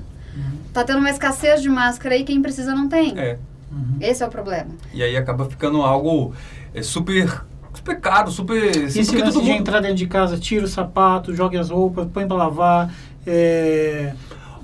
Tá 0.72 0.84
tendo 0.84 0.98
uma 0.98 1.10
escassez 1.10 1.62
de 1.62 1.68
máscara 1.68 2.14
aí, 2.14 2.24
quem 2.24 2.40
precisa 2.40 2.74
não 2.74 2.88
tem. 2.88 3.18
É. 3.18 3.38
Uhum. 3.70 3.96
Esse 4.00 4.22
é 4.22 4.26
o 4.26 4.30
problema. 4.30 4.68
E 4.94 5.02
aí 5.02 5.16
acaba 5.16 5.44
ficando 5.46 5.82
algo 5.82 6.32
é, 6.74 6.82
super, 6.82 7.42
super 7.74 8.00
caro, 8.00 8.30
super... 8.30 8.74
E 8.76 8.84
esse 8.86 9.04
porque 9.06 9.22
lance 9.22 9.32
todo 9.34 9.44
de 9.44 9.50
mundo- 9.50 9.60
entrar 9.60 9.80
dentro 9.80 9.96
de 9.96 10.06
casa, 10.06 10.38
tira 10.38 10.64
o 10.64 10.68
sapato, 10.68 11.34
joga 11.34 11.60
as 11.60 11.70
roupas, 11.70 12.06
põe 12.12 12.26
pra 12.26 12.36
lavar, 12.36 12.92
é, 13.26 14.12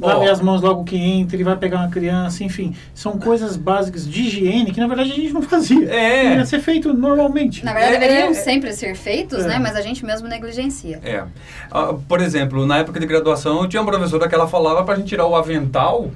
lave 0.01 0.29
as 0.29 0.41
mãos 0.41 0.61
logo 0.61 0.83
que 0.85 0.97
entra, 0.97 1.37
ele 1.37 1.45
vai 1.45 1.57
pegar 1.57 1.79
uma 1.81 1.89
criança, 1.89 2.43
enfim. 2.43 2.75
São 2.95 3.19
coisas 3.19 3.57
básicas 3.57 4.09
de 4.09 4.23
higiene 4.23 4.73
que 4.73 4.81
na 4.81 4.87
verdade 4.89 5.13
a 5.13 5.15
gente 5.15 5.33
não 5.33 5.43
fazia. 5.43 5.85
É. 5.89 6.23
Deveria 6.23 6.47
ser 6.47 6.61
feito 6.61 6.93
normalmente. 6.93 7.65
Na 7.65 7.73
verdade, 7.73 7.95
É, 7.97 7.99
deveriam 8.01 8.31
é, 8.31 8.35
sempre 8.35 8.73
ser 8.73 8.97
feitos, 8.97 9.45
É. 9.45 9.49
né? 9.49 9.59
Mas 9.61 9.77
a 9.77 9.81
gente 9.83 10.05
mesmo 10.05 10.27
negligencia. 10.27 10.99
É. 11.05 11.23
Ah, 11.71 11.95
por 12.09 12.21
exemplo, 12.21 12.67
na 12.67 12.79
época 12.79 12.99
de 12.99 13.07
graduação, 13.07 13.63
eu 13.63 13.69
tinha 13.69 13.81
uma 13.83 13.91
professora 13.91 14.29
que 14.29 14.35
ela 14.35 14.49
falava 14.49 14.83
pra 14.83 14.97
gente 14.97 15.07
tirar 15.09 15.27
o 15.27 15.37
avental 15.37 16.11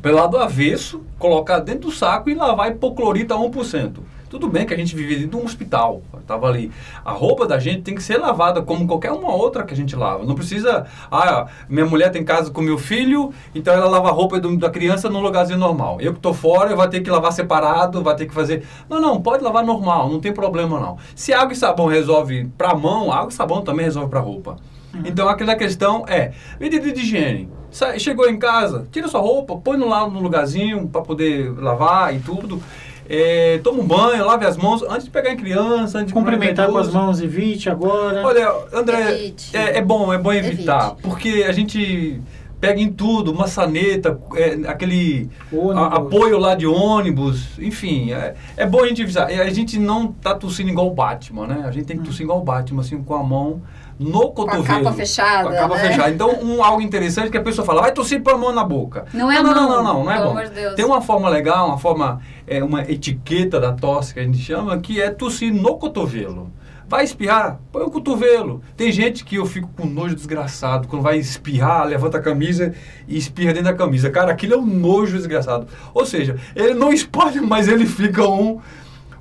pelo 0.00 0.16
lado 0.16 0.36
avesso, 0.36 1.02
colocar 1.18 1.60
dentro 1.60 1.88
do 1.88 1.92
saco 1.92 2.30
e 2.30 2.34
lavar 2.34 2.70
hipoclorita 2.70 3.34
a 3.34 3.38
1%. 3.38 3.98
Tudo 4.28 4.46
bem 4.46 4.66
que 4.66 4.74
a 4.74 4.76
gente 4.76 4.94
vive 4.94 5.14
dentro 5.14 5.30
de 5.30 5.36
um 5.36 5.44
hospital, 5.44 6.02
tava 6.26 6.46
ali. 6.46 6.70
A 7.02 7.12
roupa 7.12 7.46
da 7.46 7.58
gente 7.58 7.80
tem 7.80 7.94
que 7.94 8.02
ser 8.02 8.18
lavada 8.18 8.60
como 8.60 8.86
qualquer 8.86 9.10
uma 9.10 9.34
outra 9.34 9.64
que 9.64 9.72
a 9.72 9.76
gente 9.76 9.96
lava. 9.96 10.24
Não 10.24 10.34
precisa, 10.34 10.86
ah, 11.10 11.46
minha 11.66 11.86
mulher 11.86 12.10
tem 12.10 12.22
casa 12.22 12.50
com 12.50 12.60
meu 12.60 12.76
filho, 12.76 13.32
então 13.54 13.72
ela 13.72 13.88
lava 13.88 14.08
a 14.08 14.12
roupa 14.12 14.38
do, 14.38 14.54
da 14.58 14.68
criança 14.68 15.08
num 15.08 15.20
lugarzinho 15.20 15.58
normal. 15.58 15.98
Eu 15.98 16.12
que 16.12 16.20
tô 16.20 16.34
fora, 16.34 16.70
eu 16.70 16.76
vou 16.76 16.86
ter 16.86 17.00
que 17.00 17.08
lavar 17.08 17.32
separado, 17.32 18.02
vai 18.02 18.14
ter 18.16 18.26
que 18.26 18.34
fazer. 18.34 18.66
Não, 18.86 19.00
não, 19.00 19.18
pode 19.20 19.42
lavar 19.42 19.64
normal, 19.64 20.10
não 20.10 20.20
tem 20.20 20.32
problema 20.32 20.78
não. 20.78 20.98
Se 21.14 21.32
água 21.32 21.54
e 21.54 21.56
sabão 21.56 21.86
resolve 21.86 22.50
para 22.58 22.74
mão, 22.74 23.10
água 23.10 23.30
e 23.30 23.32
sabão 23.32 23.62
também 23.62 23.86
resolve 23.86 24.10
para 24.10 24.20
roupa. 24.20 24.56
Uhum. 24.94 25.02
Então 25.04 25.28
aquela 25.28 25.54
questão 25.54 26.04
é, 26.08 26.32
medida 26.58 26.90
de 26.90 27.00
higiene. 27.00 27.48
Sai, 27.70 27.98
chegou 27.98 28.28
em 28.28 28.38
casa, 28.38 28.86
tira 28.90 29.08
sua 29.08 29.20
roupa, 29.20 29.56
põe 29.56 29.76
no, 29.76 29.88
lá 29.88 30.08
no 30.08 30.20
lugarzinho 30.20 30.88
para 30.88 31.02
poder 31.02 31.52
lavar 31.58 32.14
e 32.14 32.20
tudo. 32.20 32.62
É, 33.10 33.58
toma 33.64 33.80
um 33.80 33.86
banho, 33.86 34.24
lave 34.26 34.44
as 34.44 34.56
mãos 34.56 34.82
antes 34.82 35.04
de 35.04 35.10
pegar 35.10 35.30
em 35.30 35.36
criança, 35.36 35.98
antes 35.98 36.08
de 36.08 36.12
cumprimentar 36.12 36.68
com 36.70 36.76
as 36.76 36.92
mãos, 36.92 37.20
evite 37.22 37.70
agora. 37.70 38.22
Olha, 38.22 38.52
André, 38.72 39.32
é, 39.54 39.78
é, 39.78 39.82
bom, 39.82 40.12
é 40.12 40.18
bom 40.18 40.30
evitar, 40.30 40.88
evite. 40.88 41.02
porque 41.02 41.44
a 41.48 41.52
gente 41.52 42.20
pega 42.60 42.80
em 42.80 42.92
tudo, 42.92 43.34
maçaneta, 43.34 44.20
é, 44.34 44.68
aquele 44.68 45.30
a, 45.74 45.96
apoio 45.96 46.38
lá 46.38 46.54
de 46.54 46.66
ônibus, 46.66 47.58
enfim, 47.58 48.12
é, 48.12 48.34
é 48.56 48.66
bom 48.66 48.82
a 48.82 48.88
gente 48.88 49.02
avisar. 49.02 49.28
A 49.28 49.50
gente 49.50 49.78
não 49.78 50.08
tá 50.08 50.34
tossindo 50.34 50.68
igual 50.68 50.88
o 50.88 50.94
Batman, 50.94 51.46
né? 51.46 51.64
A 51.66 51.70
gente 51.70 51.86
tem 51.86 51.96
que 51.96 52.04
tossir 52.04 52.24
igual 52.24 52.40
o 52.40 52.44
Batman, 52.44 52.82
assim, 52.82 53.02
com 53.02 53.14
a 53.14 53.22
mão 53.22 53.62
no 53.98 54.30
cotovelo. 54.30 54.64
Com 54.64 54.72
a 54.72 54.76
capa 54.76 54.92
fechada. 54.92 55.48
Com 55.48 55.54
a 55.54 55.56
capa 55.56 55.74
né? 55.76 55.88
fechada. 55.88 56.10
Então, 56.10 56.38
um, 56.42 56.62
algo 56.62 56.80
interessante 56.80 57.30
que 57.30 57.36
a 57.36 57.42
pessoa 57.42 57.66
fala, 57.66 57.82
vai 57.82 57.92
tossir 57.92 58.22
com 58.22 58.30
a 58.30 58.38
mão 58.38 58.52
na 58.52 58.62
boca. 58.62 59.06
Não 59.12 59.30
é 59.30 59.42
não, 59.42 59.54
não, 59.54 59.68
não, 59.68 59.82
não, 59.82 60.04
não, 60.04 60.10
é 60.10 60.22
bom. 60.22 60.74
Tem 60.76 60.84
uma 60.84 61.00
forma 61.00 61.28
legal, 61.28 61.68
uma 61.68 61.78
forma, 61.78 62.20
é, 62.46 62.62
uma 62.62 62.82
etiqueta 62.82 63.58
da 63.58 63.72
tosse 63.72 64.14
que 64.14 64.20
a 64.20 64.22
gente 64.22 64.38
chama, 64.38 64.78
que 64.78 65.00
é 65.00 65.10
tossir 65.10 65.52
no 65.52 65.76
cotovelo. 65.76 66.52
Vai 66.88 67.04
espirrar, 67.04 67.60
põe 67.70 67.82
o 67.82 67.90
cotovelo. 67.90 68.62
Tem 68.74 68.90
gente 68.90 69.22
que 69.22 69.36
eu 69.36 69.44
fico 69.44 69.68
com 69.76 69.86
nojo 69.86 70.14
desgraçado. 70.14 70.88
Quando 70.88 71.02
vai 71.02 71.18
espirrar, 71.18 71.86
levanta 71.86 72.16
a 72.16 72.22
camisa 72.22 72.74
e 73.06 73.18
espirra 73.18 73.52
dentro 73.52 73.70
da 73.70 73.74
camisa. 73.74 74.08
Cara, 74.08 74.32
aquilo 74.32 74.54
é 74.54 74.56
um 74.56 74.64
nojo 74.64 75.14
desgraçado. 75.14 75.66
Ou 75.92 76.06
seja, 76.06 76.36
ele 76.56 76.72
não 76.72 76.90
espalha, 76.90 77.42
mas 77.42 77.68
ele 77.68 77.84
fica 77.84 78.26
um. 78.26 78.58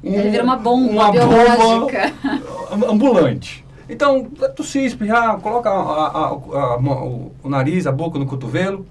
um 0.02 0.14
ele 0.14 0.30
vira 0.30 0.46
uma 0.46 0.56
bomba 0.56 0.92
uma 0.94 1.12
biológica. 1.12 2.14
Bomba 2.70 2.88
ambulante. 2.90 3.67
Então, 3.90 4.26
tossir, 4.56 4.84
espirrar, 4.84 5.40
coloca 5.40 5.70
a, 5.70 5.74
a, 5.74 6.28
a, 6.28 6.78
o, 6.78 7.32
o 7.44 7.50
nariz, 7.50 7.88
a 7.88 7.92
boca 7.92 8.20
no 8.20 8.26
cotovelo 8.26 8.86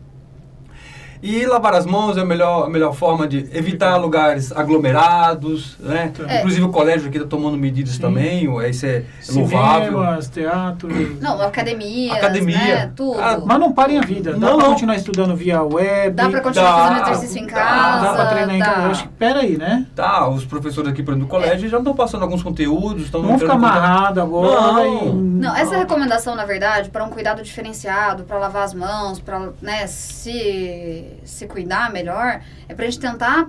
e 1.26 1.44
lavar 1.44 1.74
as 1.74 1.84
mãos 1.84 2.16
é 2.16 2.20
a 2.20 2.24
melhor, 2.24 2.66
a 2.66 2.68
melhor 2.70 2.94
forma 2.94 3.26
de 3.26 3.48
evitar 3.52 3.96
lugares 3.96 4.52
aglomerados, 4.52 5.76
né? 5.80 6.12
É. 6.28 6.38
Inclusive 6.38 6.62
o 6.62 6.68
colégio 6.68 7.08
aqui 7.08 7.18
está 7.18 7.28
tomando 7.28 7.56
medidas 7.56 7.94
Sim. 7.94 8.00
também, 8.00 8.68
isso 8.70 8.86
é 8.86 9.02
louvável. 9.30 9.98
Cinemas, 9.98 10.28
teatros... 10.28 11.20
Não, 11.20 11.42
academias, 11.42 12.16
Academia. 12.16 12.56
Né? 12.56 12.92
Tudo. 12.94 13.20
Ah, 13.20 13.40
mas 13.44 13.58
não 13.58 13.72
parem 13.72 13.98
a 13.98 14.02
vida, 14.02 14.34
dá 14.34 14.54
para 14.54 14.66
continuar 14.66 14.94
estudando 14.94 15.34
via 15.34 15.62
web. 15.62 16.14
Dá 16.14 16.28
para 16.28 16.40
continuar 16.40 16.70
dá, 16.70 16.88
fazendo 16.88 17.08
exercício 17.08 17.42
em 17.42 17.46
casa. 17.46 18.04
Dá, 18.04 18.12
dá 18.12 18.14
para 18.14 18.26
treinar 18.26 18.56
em 18.56 18.60
casa. 18.60 18.88
Acho 18.88 19.02
que, 19.02 19.08
peraí, 19.08 19.56
né? 19.56 19.84
Tá, 19.96 20.28
os 20.28 20.44
professores 20.44 20.90
aqui, 20.90 21.02
por 21.02 21.10
exemplo, 21.10 21.26
do 21.26 21.30
colégio 21.30 21.66
é. 21.66 21.68
já 21.68 21.78
estão 21.78 21.94
passando 21.94 22.22
alguns 22.22 22.42
conteúdos. 22.42 23.04
Estão 23.04 23.22
não 23.22 23.36
ficar 23.36 23.54
amarrado 23.54 24.20
agora. 24.20 24.84
Não. 24.84 25.14
não, 25.14 25.56
essa 25.56 25.76
recomendação, 25.76 26.36
na 26.36 26.44
verdade, 26.44 26.88
para 26.90 27.04
um 27.04 27.10
cuidado 27.10 27.42
diferenciado, 27.42 28.22
para 28.22 28.38
lavar 28.38 28.62
as 28.62 28.74
mãos, 28.74 29.18
para 29.18 29.50
né, 29.60 29.88
se 29.88 31.15
se 31.24 31.46
cuidar 31.46 31.92
melhor, 31.92 32.42
é 32.68 32.74
para 32.74 32.84
a 32.84 32.90
gente 32.90 33.00
tentar 33.00 33.48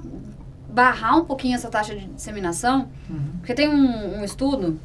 barrar 0.70 1.18
um 1.18 1.26
pouquinho 1.26 1.56
essa 1.56 1.70
taxa 1.70 1.96
de 1.96 2.06
disseminação. 2.08 2.90
Uhum. 3.10 3.38
Porque 3.40 3.54
tem 3.54 3.70
um, 3.70 4.20
um 4.20 4.24
estudo 4.24 4.80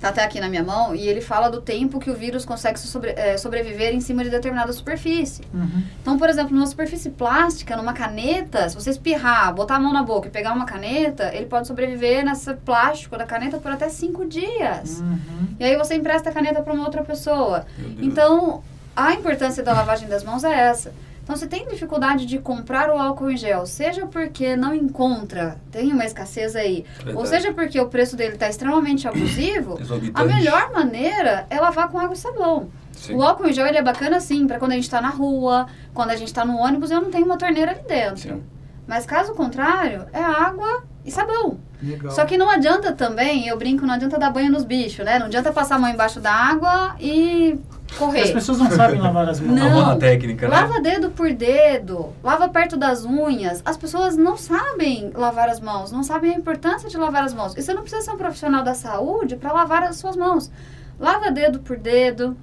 tá 0.00 0.08
até 0.08 0.24
aqui 0.24 0.40
na 0.40 0.48
minha 0.48 0.62
mão, 0.62 0.94
e 0.94 1.06
ele 1.06 1.20
fala 1.20 1.48
do 1.48 1.60
tempo 1.60 1.98
que 1.98 2.10
o 2.10 2.14
vírus 2.14 2.44
consegue 2.44 2.78
sobre, 2.78 3.10
é, 3.10 3.36
sobreviver 3.36 3.92
em 3.94 4.00
cima 4.00 4.22
de 4.22 4.30
determinada 4.30 4.72
superfície. 4.72 5.42
Uhum. 5.52 5.82
Então, 6.00 6.18
por 6.18 6.28
exemplo, 6.28 6.54
numa 6.54 6.66
superfície 6.66 7.10
plástica, 7.10 7.76
numa 7.76 7.92
caneta, 7.92 8.68
se 8.68 8.74
você 8.74 8.90
espirrar, 8.90 9.52
botar 9.54 9.76
a 9.76 9.80
mão 9.80 9.92
na 9.92 10.02
boca 10.02 10.28
e 10.28 10.30
pegar 10.30 10.52
uma 10.52 10.64
caneta, 10.64 11.34
ele 11.34 11.46
pode 11.46 11.66
sobreviver 11.66 12.24
nesse 12.24 12.54
plástico 12.54 13.18
da 13.18 13.26
caneta 13.26 13.58
por 13.58 13.72
até 13.72 13.88
cinco 13.88 14.24
dias. 14.24 15.00
Uhum. 15.00 15.48
E 15.58 15.64
aí 15.64 15.76
você 15.76 15.96
empresta 15.96 16.30
a 16.30 16.32
caneta 16.32 16.62
para 16.62 16.72
uma 16.72 16.84
outra 16.84 17.02
pessoa. 17.02 17.66
Então, 18.00 18.62
a 18.94 19.14
importância 19.14 19.62
da 19.62 19.72
lavagem 19.72 20.08
das 20.08 20.22
mãos 20.22 20.44
é 20.44 20.52
essa. 20.52 20.92
Então, 21.28 21.36
se 21.36 21.46
tem 21.46 21.68
dificuldade 21.68 22.24
de 22.24 22.38
comprar 22.38 22.88
o 22.88 22.98
álcool 22.98 23.30
em 23.30 23.36
gel, 23.36 23.66
seja 23.66 24.06
porque 24.06 24.56
não 24.56 24.74
encontra, 24.74 25.58
tem 25.70 25.92
uma 25.92 26.06
escassez 26.06 26.56
aí, 26.56 26.86
Verdade. 26.96 27.18
ou 27.18 27.26
seja 27.26 27.52
porque 27.52 27.78
o 27.78 27.86
preço 27.86 28.16
dele 28.16 28.32
está 28.32 28.48
extremamente 28.48 29.06
abusivo, 29.06 29.78
a 30.14 30.24
melhor 30.24 30.72
maneira 30.72 31.46
é 31.50 31.60
lavar 31.60 31.90
com 31.90 31.98
água 31.98 32.14
e 32.14 32.16
sabão. 32.16 32.70
Sim. 32.92 33.14
O 33.14 33.22
álcool 33.22 33.46
em 33.46 33.52
gel 33.52 33.66
ele 33.66 33.76
é 33.76 33.82
bacana 33.82 34.20
sim, 34.20 34.46
para 34.46 34.58
quando 34.58 34.72
a 34.72 34.76
gente 34.76 34.84
está 34.84 35.02
na 35.02 35.10
rua, 35.10 35.66
quando 35.92 36.08
a 36.08 36.16
gente 36.16 36.28
está 36.28 36.46
no 36.46 36.56
ônibus, 36.56 36.90
eu 36.90 37.02
não 37.02 37.10
tenho 37.10 37.26
uma 37.26 37.36
torneira 37.36 37.72
ali 37.72 37.82
dentro. 37.86 38.16
Sim. 38.22 38.42
Mas 38.86 39.04
caso 39.04 39.34
contrário, 39.34 40.06
é 40.14 40.22
água 40.22 40.82
e 41.04 41.10
sabão. 41.10 41.58
Legal. 41.82 42.10
Só 42.10 42.24
que 42.24 42.38
não 42.38 42.50
adianta 42.50 42.94
também, 42.94 43.46
eu 43.46 43.58
brinco, 43.58 43.84
não 43.84 43.92
adianta 43.92 44.18
dar 44.18 44.30
banho 44.30 44.50
nos 44.50 44.64
bichos, 44.64 45.04
né? 45.04 45.18
Não 45.18 45.26
adianta 45.26 45.52
passar 45.52 45.76
a 45.76 45.78
mão 45.78 45.90
embaixo 45.90 46.20
da 46.20 46.32
água 46.32 46.96
e 46.98 47.60
correr. 47.96 48.22
As 48.22 48.30
pessoas 48.30 48.58
não 48.58 48.70
sabem 48.70 49.00
lavar 49.00 49.28
as 49.28 49.40
mãos. 49.40 49.58
Não, 49.58 49.90
a 49.90 49.96
técnica, 49.96 50.48
né? 50.48 50.56
Lava 50.56 50.80
dedo 50.80 51.10
por 51.10 51.32
dedo, 51.32 52.12
lava 52.22 52.48
perto 52.48 52.76
das 52.76 53.04
unhas. 53.04 53.62
As 53.64 53.76
pessoas 53.76 54.16
não 54.16 54.36
sabem 54.36 55.10
lavar 55.14 55.48
as 55.48 55.60
mãos, 55.60 55.90
não 55.90 56.02
sabem 56.02 56.34
a 56.34 56.38
importância 56.38 56.88
de 56.88 56.96
lavar 56.96 57.24
as 57.24 57.34
mãos. 57.34 57.54
E 57.56 57.62
você 57.62 57.72
não 57.72 57.82
precisa 57.82 58.02
ser 58.02 58.10
um 58.12 58.18
profissional 58.18 58.62
da 58.62 58.74
saúde 58.74 59.36
para 59.36 59.52
lavar 59.52 59.82
as 59.82 59.96
suas 59.96 60.16
mãos. 60.16 60.50
Lava 60.98 61.30
dedo 61.30 61.60
por 61.60 61.76
dedo, 61.76 62.36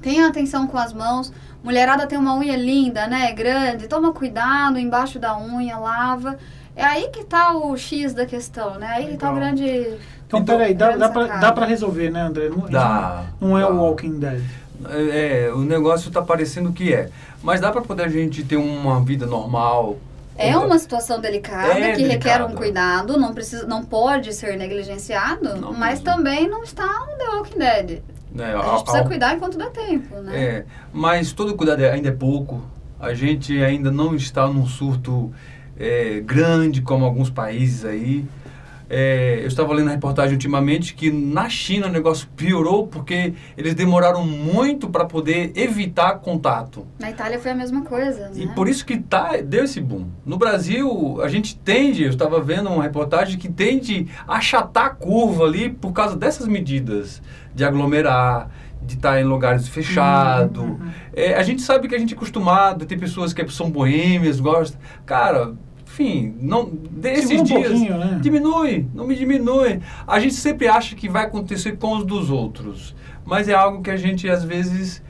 tenha 0.00 0.26
atenção 0.26 0.66
com 0.66 0.78
as 0.78 0.92
mãos. 0.92 1.32
Mulherada 1.62 2.06
tem 2.06 2.18
uma 2.18 2.34
unha 2.36 2.56
linda, 2.56 3.06
né? 3.06 3.32
Grande. 3.32 3.86
Toma 3.86 4.12
cuidado 4.12 4.78
embaixo 4.78 5.18
da 5.18 5.38
unha, 5.38 5.76
lava. 5.76 6.38
É 6.74 6.84
aí 6.84 7.08
que 7.08 7.24
tá 7.24 7.52
o 7.52 7.76
X 7.76 8.14
da 8.14 8.24
questão, 8.24 8.78
né? 8.78 8.86
Aí 8.86 9.08
que 9.08 9.16
tá 9.18 9.30
o 9.30 9.34
grande. 9.34 9.64
Então, 10.26 10.40
então 10.40 10.44
peraí, 10.44 10.72
dá, 10.72 10.96
dá, 10.96 11.08
pra, 11.08 11.26
dá 11.26 11.52
pra 11.52 11.66
resolver, 11.66 12.10
né, 12.10 12.22
André? 12.22 12.48
Não, 12.48 12.60
dá. 12.60 13.24
Não 13.40 13.58
é 13.58 13.60
dá. 13.60 13.68
o 13.68 13.76
Walking 13.76 14.18
Dead. 14.18 14.42
É, 14.88 15.46
é, 15.46 15.52
o 15.52 15.60
negócio 15.60 16.08
está 16.08 16.22
parecendo 16.22 16.72
que 16.72 16.92
é. 16.92 17.10
Mas 17.42 17.60
dá 17.60 17.70
para 17.70 17.82
poder 17.82 18.04
a 18.04 18.08
gente 18.08 18.44
ter 18.44 18.56
uma 18.56 19.00
vida 19.00 19.26
normal. 19.26 19.98
É 20.36 20.56
uma 20.56 20.78
situação 20.78 21.20
delicada 21.20 21.78
é 21.78 21.92
que 21.92 22.02
delicado. 22.02 22.10
requer 22.10 22.44
um 22.44 22.54
cuidado, 22.54 23.18
não 23.18 23.34
precisa, 23.34 23.66
não 23.66 23.84
pode 23.84 24.32
ser 24.32 24.56
negligenciado, 24.56 25.54
não 25.56 25.74
mas 25.74 26.00
também 26.00 26.48
não 26.48 26.62
está 26.62 26.86
no 26.86 27.18
The 27.18 27.24
Walking 27.36 27.58
Dead. 27.58 28.02
É, 28.38 28.54
a 28.54 28.62
gente 28.62 28.84
precisa 28.84 29.04
cuidar 29.04 29.34
enquanto 29.34 29.58
dá 29.58 29.66
tempo, 29.66 30.16
né? 30.16 30.42
É, 30.42 30.64
mas 30.92 31.32
todo 31.32 31.54
cuidado 31.54 31.82
ainda 31.84 32.08
é 32.08 32.12
pouco. 32.12 32.62
A 32.98 33.12
gente 33.12 33.62
ainda 33.62 33.90
não 33.90 34.14
está 34.14 34.46
num 34.46 34.66
surto 34.66 35.32
é, 35.78 36.20
grande 36.20 36.80
como 36.80 37.04
alguns 37.04 37.28
países 37.28 37.84
aí. 37.84 38.24
É, 38.92 39.38
eu 39.40 39.46
estava 39.46 39.72
lendo 39.72 39.86
a 39.86 39.92
reportagem 39.92 40.32
ultimamente 40.32 40.94
que 40.94 41.12
na 41.12 41.48
China 41.48 41.86
o 41.86 41.90
negócio 41.90 42.26
piorou 42.36 42.88
porque 42.88 43.34
eles 43.56 43.72
demoraram 43.72 44.26
muito 44.26 44.90
para 44.90 45.04
poder 45.04 45.52
evitar 45.54 46.18
contato. 46.18 46.84
Na 46.98 47.08
Itália 47.08 47.38
foi 47.38 47.52
a 47.52 47.54
mesma 47.54 47.82
coisa. 47.82 48.30
Né? 48.30 48.42
E 48.42 48.48
por 48.48 48.68
isso 48.68 48.84
que 48.84 48.98
tá, 48.98 49.36
deu 49.36 49.62
esse 49.62 49.80
boom. 49.80 50.08
No 50.26 50.36
Brasil, 50.36 51.20
a 51.22 51.28
gente 51.28 51.56
tende, 51.56 52.02
eu 52.02 52.10
estava 52.10 52.40
vendo 52.40 52.68
uma 52.68 52.82
reportagem 52.82 53.38
que 53.38 53.48
tende 53.48 54.08
a 54.26 54.38
achatar 54.38 54.86
a 54.86 54.90
curva 54.90 55.44
ali 55.44 55.70
por 55.70 55.92
causa 55.92 56.16
dessas 56.16 56.48
medidas 56.48 57.22
de 57.54 57.64
aglomerar, 57.64 58.50
de 58.82 58.94
estar 58.96 59.12
tá 59.12 59.20
em 59.20 59.24
lugares 59.24 59.68
fechados. 59.68 60.60
Uhum, 60.60 60.70
uhum. 60.70 60.90
É, 61.12 61.34
a 61.34 61.42
gente 61.44 61.62
sabe 61.62 61.86
que 61.86 61.94
a 61.94 61.98
gente 61.98 62.14
é 62.14 62.16
acostumado, 62.16 62.86
tem 62.86 62.98
pessoas 62.98 63.32
que 63.32 63.46
são 63.50 63.70
boêmias, 63.70 64.40
gostam. 64.40 64.80
Cara, 65.06 65.54
enfim, 65.90 66.36
não 66.40 66.70
desses 66.72 67.40
um 67.40 67.42
dias 67.42 67.80
né? 67.80 68.18
diminui, 68.22 68.86
não 68.94 69.06
me 69.06 69.16
diminui. 69.16 69.80
A 70.06 70.20
gente 70.20 70.34
sempre 70.34 70.68
acha 70.68 70.94
que 70.94 71.08
vai 71.08 71.24
acontecer 71.24 71.76
com 71.76 71.96
os 71.96 72.04
dos 72.04 72.30
outros, 72.30 72.94
mas 73.24 73.48
é 73.48 73.54
algo 73.54 73.82
que 73.82 73.90
a 73.90 73.96
gente 73.96 74.28
às 74.30 74.44
vezes 74.44 75.02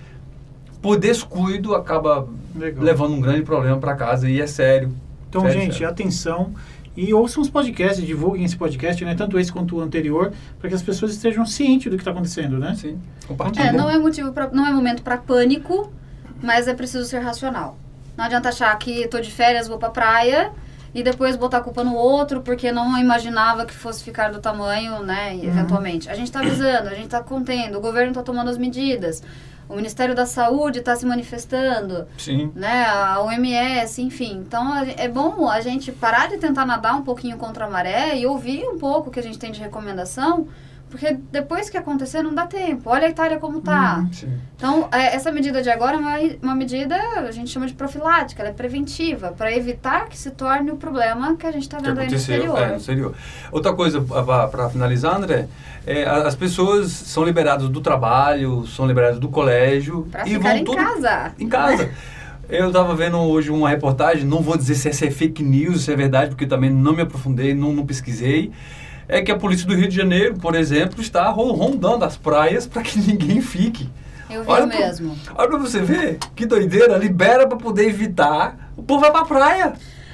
por 0.80 0.98
descuido 0.98 1.74
acaba 1.74 2.26
Legal. 2.56 2.82
levando 2.82 3.12
um 3.12 3.20
grande 3.20 3.42
problema 3.42 3.76
para 3.76 3.94
casa 3.94 4.28
e 4.28 4.40
é 4.40 4.46
sério. 4.46 4.90
Então, 5.28 5.42
sério, 5.42 5.60
gente, 5.60 5.72
sério. 5.74 5.88
atenção 5.90 6.54
e 6.96 7.12
ouçam 7.12 7.42
os 7.42 7.50
podcasts, 7.50 8.04
divulguem 8.04 8.44
esse 8.44 8.56
podcast, 8.56 9.04
né? 9.04 9.14
Tanto 9.14 9.38
esse 9.38 9.52
quanto 9.52 9.76
o 9.76 9.80
anterior, 9.80 10.32
para 10.58 10.70
que 10.70 10.74
as 10.74 10.82
pessoas 10.82 11.12
estejam 11.12 11.44
cientes 11.44 11.90
do 11.90 11.96
que 11.96 12.00
está 12.00 12.10
acontecendo, 12.10 12.58
né? 12.58 12.74
Sim. 12.74 12.98
É, 13.56 13.70
não 13.70 13.88
é 13.88 13.98
motivo 13.98 14.32
pra, 14.32 14.48
não 14.48 14.66
é 14.66 14.72
momento 14.72 15.02
para 15.02 15.18
pânico, 15.18 15.92
mas 16.42 16.66
é 16.66 16.74
preciso 16.74 17.04
ser 17.04 17.18
racional. 17.18 17.78
Não 18.16 18.24
adianta 18.24 18.48
achar 18.48 18.76
que 18.78 19.02
estou 19.02 19.20
de 19.20 19.30
férias, 19.30 19.68
vou 19.68 19.78
para 19.78 19.90
praia 19.90 20.50
e 20.94 21.02
depois 21.02 21.36
botar 21.36 21.58
a 21.58 21.60
culpa 21.60 21.84
no 21.84 21.94
outro 21.94 22.40
porque 22.40 22.72
não 22.72 22.98
imaginava 22.98 23.64
que 23.64 23.74
fosse 23.74 24.02
ficar 24.02 24.32
do 24.32 24.40
tamanho, 24.40 25.02
né, 25.02 25.32
uhum. 25.32 25.44
eventualmente. 25.44 26.08
A 26.08 26.14
gente 26.14 26.26
está 26.26 26.40
avisando, 26.40 26.88
a 26.88 26.94
gente 26.94 27.04
está 27.04 27.22
contendo, 27.22 27.78
o 27.78 27.80
governo 27.80 28.10
está 28.10 28.22
tomando 28.22 28.50
as 28.50 28.58
medidas. 28.58 29.22
o 29.68 29.76
Ministério 29.76 30.16
da 30.16 30.26
Saúde 30.26 30.80
está 30.80 30.96
se 30.96 31.06
manifestando, 31.06 32.06
Sim. 32.18 32.50
né? 32.56 32.84
A 32.86 33.22
OMS, 33.22 34.02
enfim. 34.02 34.42
Então 34.44 34.76
é 34.76 35.08
bom 35.08 35.48
a 35.48 35.60
gente 35.60 35.92
parar 35.92 36.28
de 36.28 36.38
tentar 36.38 36.66
nadar 36.66 36.96
um 36.96 37.02
pouquinho 37.02 37.36
contra 37.36 37.66
a 37.66 37.70
maré 37.70 38.18
e 38.18 38.26
ouvir 38.26 38.64
um 38.64 38.78
pouco 38.78 39.08
o 39.08 39.12
que 39.12 39.20
a 39.20 39.22
gente 39.22 39.38
tem 39.38 39.52
de 39.52 39.60
recomendação, 39.60 40.48
porque 40.90 41.16
depois 41.30 41.70
que 41.70 41.76
acontecer 41.76 42.22
não 42.22 42.34
dá 42.34 42.46
tempo. 42.46 42.90
Olha 42.90 43.06
a 43.06 43.10
Itália 43.10 43.38
como 43.38 43.60
tá. 43.60 44.04
Sim. 44.12 44.28
Então, 44.56 44.88
é, 44.92 45.14
essa 45.14 45.30
medida 45.30 45.62
de 45.62 45.70
agora 45.70 45.96
é 45.96 46.00
uma, 46.00 46.18
uma 46.42 46.54
medida, 46.54 46.96
a 47.16 47.30
gente 47.30 47.50
chama 47.50 47.66
de 47.66 47.72
profilática, 47.72 48.42
ela 48.42 48.50
é 48.50 48.52
preventiva, 48.52 49.32
para 49.32 49.56
evitar 49.56 50.08
que 50.08 50.18
se 50.18 50.30
torne 50.32 50.70
o 50.70 50.76
problema 50.76 51.36
que 51.36 51.46
a 51.46 51.52
gente 51.52 51.62
está 51.62 51.78
que 51.78 51.84
vendo 51.84 52.00
aí 52.00 52.08
no 52.08 52.14
exterior. 52.14 52.58
é, 52.58 52.68
no 52.68 52.76
exterior. 52.76 53.14
Outra 53.50 53.72
coisa, 53.72 54.00
para 54.02 54.68
finalizar, 54.68 55.16
André, 55.16 55.46
é, 55.86 56.04
as 56.04 56.34
pessoas 56.34 56.90
são 56.90 57.24
liberadas 57.24 57.68
do 57.68 57.80
trabalho, 57.80 58.66
são 58.66 58.86
liberadas 58.86 59.18
do 59.18 59.28
colégio 59.28 60.06
Para 60.10 60.26
e 60.26 60.34
ficar 60.34 60.48
vão 60.48 60.56
em 60.58 60.64
tudo 60.64 60.76
casa. 60.76 61.32
em 61.38 61.48
casa. 61.48 61.90
Eu 62.48 62.66
estava 62.66 62.96
vendo 62.96 63.16
hoje 63.16 63.48
uma 63.50 63.68
reportagem, 63.68 64.24
não 64.24 64.42
vou 64.42 64.56
dizer 64.56 64.74
se 64.74 64.88
essa 64.88 65.06
é 65.06 65.10
fake 65.10 65.40
news, 65.40 65.84
se 65.84 65.92
é 65.92 65.96
verdade, 65.96 66.30
porque 66.30 66.46
também 66.46 66.68
não 66.68 66.92
me 66.92 67.02
aprofundei, 67.02 67.54
não, 67.54 67.72
não 67.72 67.86
pesquisei. 67.86 68.50
É 69.12 69.22
que 69.22 69.32
a 69.32 69.36
polícia 69.36 69.66
do 69.66 69.74
Rio 69.74 69.88
de 69.88 69.96
Janeiro, 69.96 70.36
por 70.36 70.54
exemplo, 70.54 71.00
está 71.00 71.28
ro- 71.30 71.52
rondando 71.52 72.04
as 72.04 72.16
praias 72.16 72.66
para 72.66 72.82
que 72.82 72.98
ninguém 73.00 73.40
fique. 73.40 73.88
Eu 74.30 74.42
vi 74.44 74.50
Olha 74.50 74.66
mesmo. 74.66 75.16
Olha 75.34 75.48
pra 75.48 75.58
você 75.58 75.80
ver, 75.80 76.18
que 76.36 76.46
doideira, 76.46 76.96
libera 76.96 77.46
pra 77.48 77.56
poder 77.58 77.88
evitar. 77.88 78.70
O 78.76 78.82
povo 78.82 79.00
vai 79.00 79.10
pra 79.10 79.24
praia. 79.24 79.72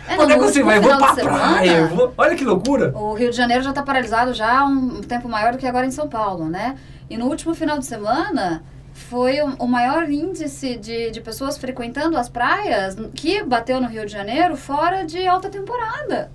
É, 0.08 0.14
Quando 0.16 0.30
é 0.30 0.34
que 0.38 0.40
você 0.40 0.62
vai? 0.62 0.80
Vou 0.80 0.90
final 0.90 1.14
pra 1.14 1.14
semana, 1.22 1.52
praia. 1.54 1.70
eu 1.78 1.88
vou- 1.88 2.14
Olha 2.16 2.34
que 2.34 2.44
loucura. 2.44 2.92
O 2.96 3.12
Rio 3.12 3.28
de 3.30 3.36
Janeiro 3.36 3.62
já 3.62 3.70
está 3.70 3.82
paralisado 3.82 4.32
já 4.32 4.60
há 4.60 4.64
um 4.64 5.00
tempo 5.02 5.28
maior 5.28 5.52
do 5.52 5.58
que 5.58 5.66
agora 5.66 5.84
em 5.84 5.90
São 5.90 6.08
Paulo, 6.08 6.48
né? 6.48 6.76
E 7.10 7.16
no 7.18 7.26
último 7.26 7.54
final 7.54 7.78
de 7.78 7.84
semana 7.84 8.62
foi 8.94 9.40
o, 9.42 9.54
o 9.58 9.66
maior 9.68 10.08
índice 10.08 10.76
de, 10.78 11.10
de 11.10 11.20
pessoas 11.20 11.58
frequentando 11.58 12.16
as 12.16 12.28
praias 12.30 12.96
que 13.14 13.42
bateu 13.42 13.80
no 13.80 13.88
Rio 13.88 14.06
de 14.06 14.12
Janeiro 14.12 14.56
fora 14.56 15.04
de 15.04 15.26
alta 15.26 15.50
temporada. 15.50 16.30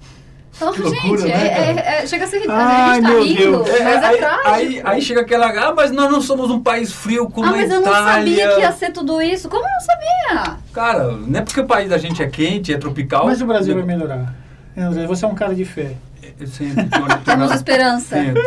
Então, 0.55 0.74
Que 0.74 0.81
loucura, 0.81 1.22
gente, 1.22 1.24
né, 1.24 1.48
é- 1.48 1.72
é- 1.98 2.03
é- 2.03 2.08
chega 2.08 2.25
a 2.25 2.27
ser 2.27 2.36
ridículo. 2.38 2.60
Ai, 2.60 2.89
a 2.89 2.93
gente 2.93 3.03
tá 3.03 3.10
meu 3.10 3.24
rindo, 3.24 3.63
Deus. 3.63 3.70
mas 3.70 3.81
é, 3.81 4.05
aí, 4.05 4.17
trágico. 4.17 4.48
aí, 4.50 4.81
aí 4.84 5.01
chega 5.01 5.22
aquela. 5.22 5.48
Ah, 5.48 5.74
mas 5.74 5.91
nós 5.91 6.12
não 6.12 6.22
somos 6.22 6.51
um 6.51 6.60
país 6.60 6.91
frio 6.91 7.29
como 7.29 7.48
ah, 7.48 7.50
a 7.50 7.51
mas 7.53 7.72
eu 7.72 7.79
Itália. 7.81 8.00
não 8.00 8.05
sabia 8.13 8.55
que 8.55 8.62
ia 8.62 8.72
ser 8.72 8.91
tudo 8.91 9.22
isso. 9.22 9.50
Como 9.50 9.63
eu 9.63 9.70
não 9.70 9.79
sabia? 9.79 10.58
Cara, 10.74 11.12
não 11.12 11.39
é 11.39 11.41
porque 11.41 11.60
o 11.60 11.65
país 11.65 11.89
da 11.89 11.98
gente 11.98 12.22
é 12.22 12.27
quente, 12.27 12.74
é 12.74 12.77
tropical. 12.77 13.25
Mas 13.25 13.41
o 13.41 13.46
Brasil 13.46 13.74
vai 13.75 13.84
melhorar. 13.84 14.36
André, 14.77 15.05
você 15.08 15.25
é 15.25 15.27
um 15.27 15.36
cara 15.36 15.55
de 15.55 15.65
fé. 15.65 15.96
Sempre 16.46 16.86
Temos 17.25 17.51
esperança. 17.51 18.17
esperança. 18.17 18.39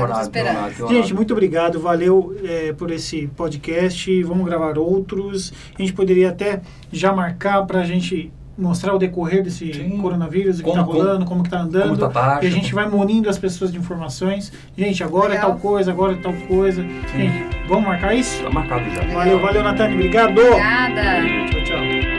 orado, 0.00 0.28
tenho 0.30 0.46
orado. 0.46 0.88
Gente, 0.88 1.14
muito 1.14 1.32
obrigado. 1.32 1.80
Valeu 1.80 2.36
é, 2.44 2.72
por 2.72 2.90
esse 2.90 3.26
podcast. 3.28 4.22
Vamos 4.22 4.44
gravar 4.46 4.78
outros. 4.78 5.52
A 5.76 5.80
gente 5.82 5.92
poderia 5.92 6.28
até 6.30 6.60
já 6.92 7.12
marcar 7.12 7.64
para 7.66 7.80
a 7.80 7.84
gente 7.84 8.32
mostrar 8.62 8.94
o 8.94 8.98
decorrer 8.98 9.42
desse 9.42 9.72
Sim. 9.72 9.98
coronavírus, 9.98 10.60
o 10.60 10.62
que 10.62 10.68
está 10.70 10.80
rolando, 10.80 11.24
como 11.24 11.42
que 11.42 11.48
está 11.48 11.60
andando. 11.60 11.98
como 11.98 12.12
tá 12.12 12.38
e 12.42 12.46
a 12.46 12.50
gente 12.50 12.72
como- 12.72 12.82
vai 12.82 12.90
munindo 12.90 13.28
as 13.28 13.38
pessoas 13.38 13.72
de 13.72 13.78
informações. 13.78 14.52
Gente, 14.76 15.02
agora 15.02 15.30
Legal. 15.30 15.44
é 15.44 15.50
tal 15.50 15.58
coisa, 15.58 15.90
agora 15.90 16.12
é 16.12 16.16
tal 16.16 16.32
coisa. 16.48 16.82
Gente, 16.82 17.66
vamos 17.68 17.84
marcar 17.84 18.14
isso? 18.14 18.42
Tá 18.42 18.50
marcado 18.50 18.84
já. 18.90 19.02
Valeu, 19.12 19.38
valeu, 19.40 19.62
Natane. 19.62 19.94
Obrigado. 19.94 20.30
Obrigada. 20.38 21.02
Tchau, 21.50 21.64
tchau. 21.64 22.11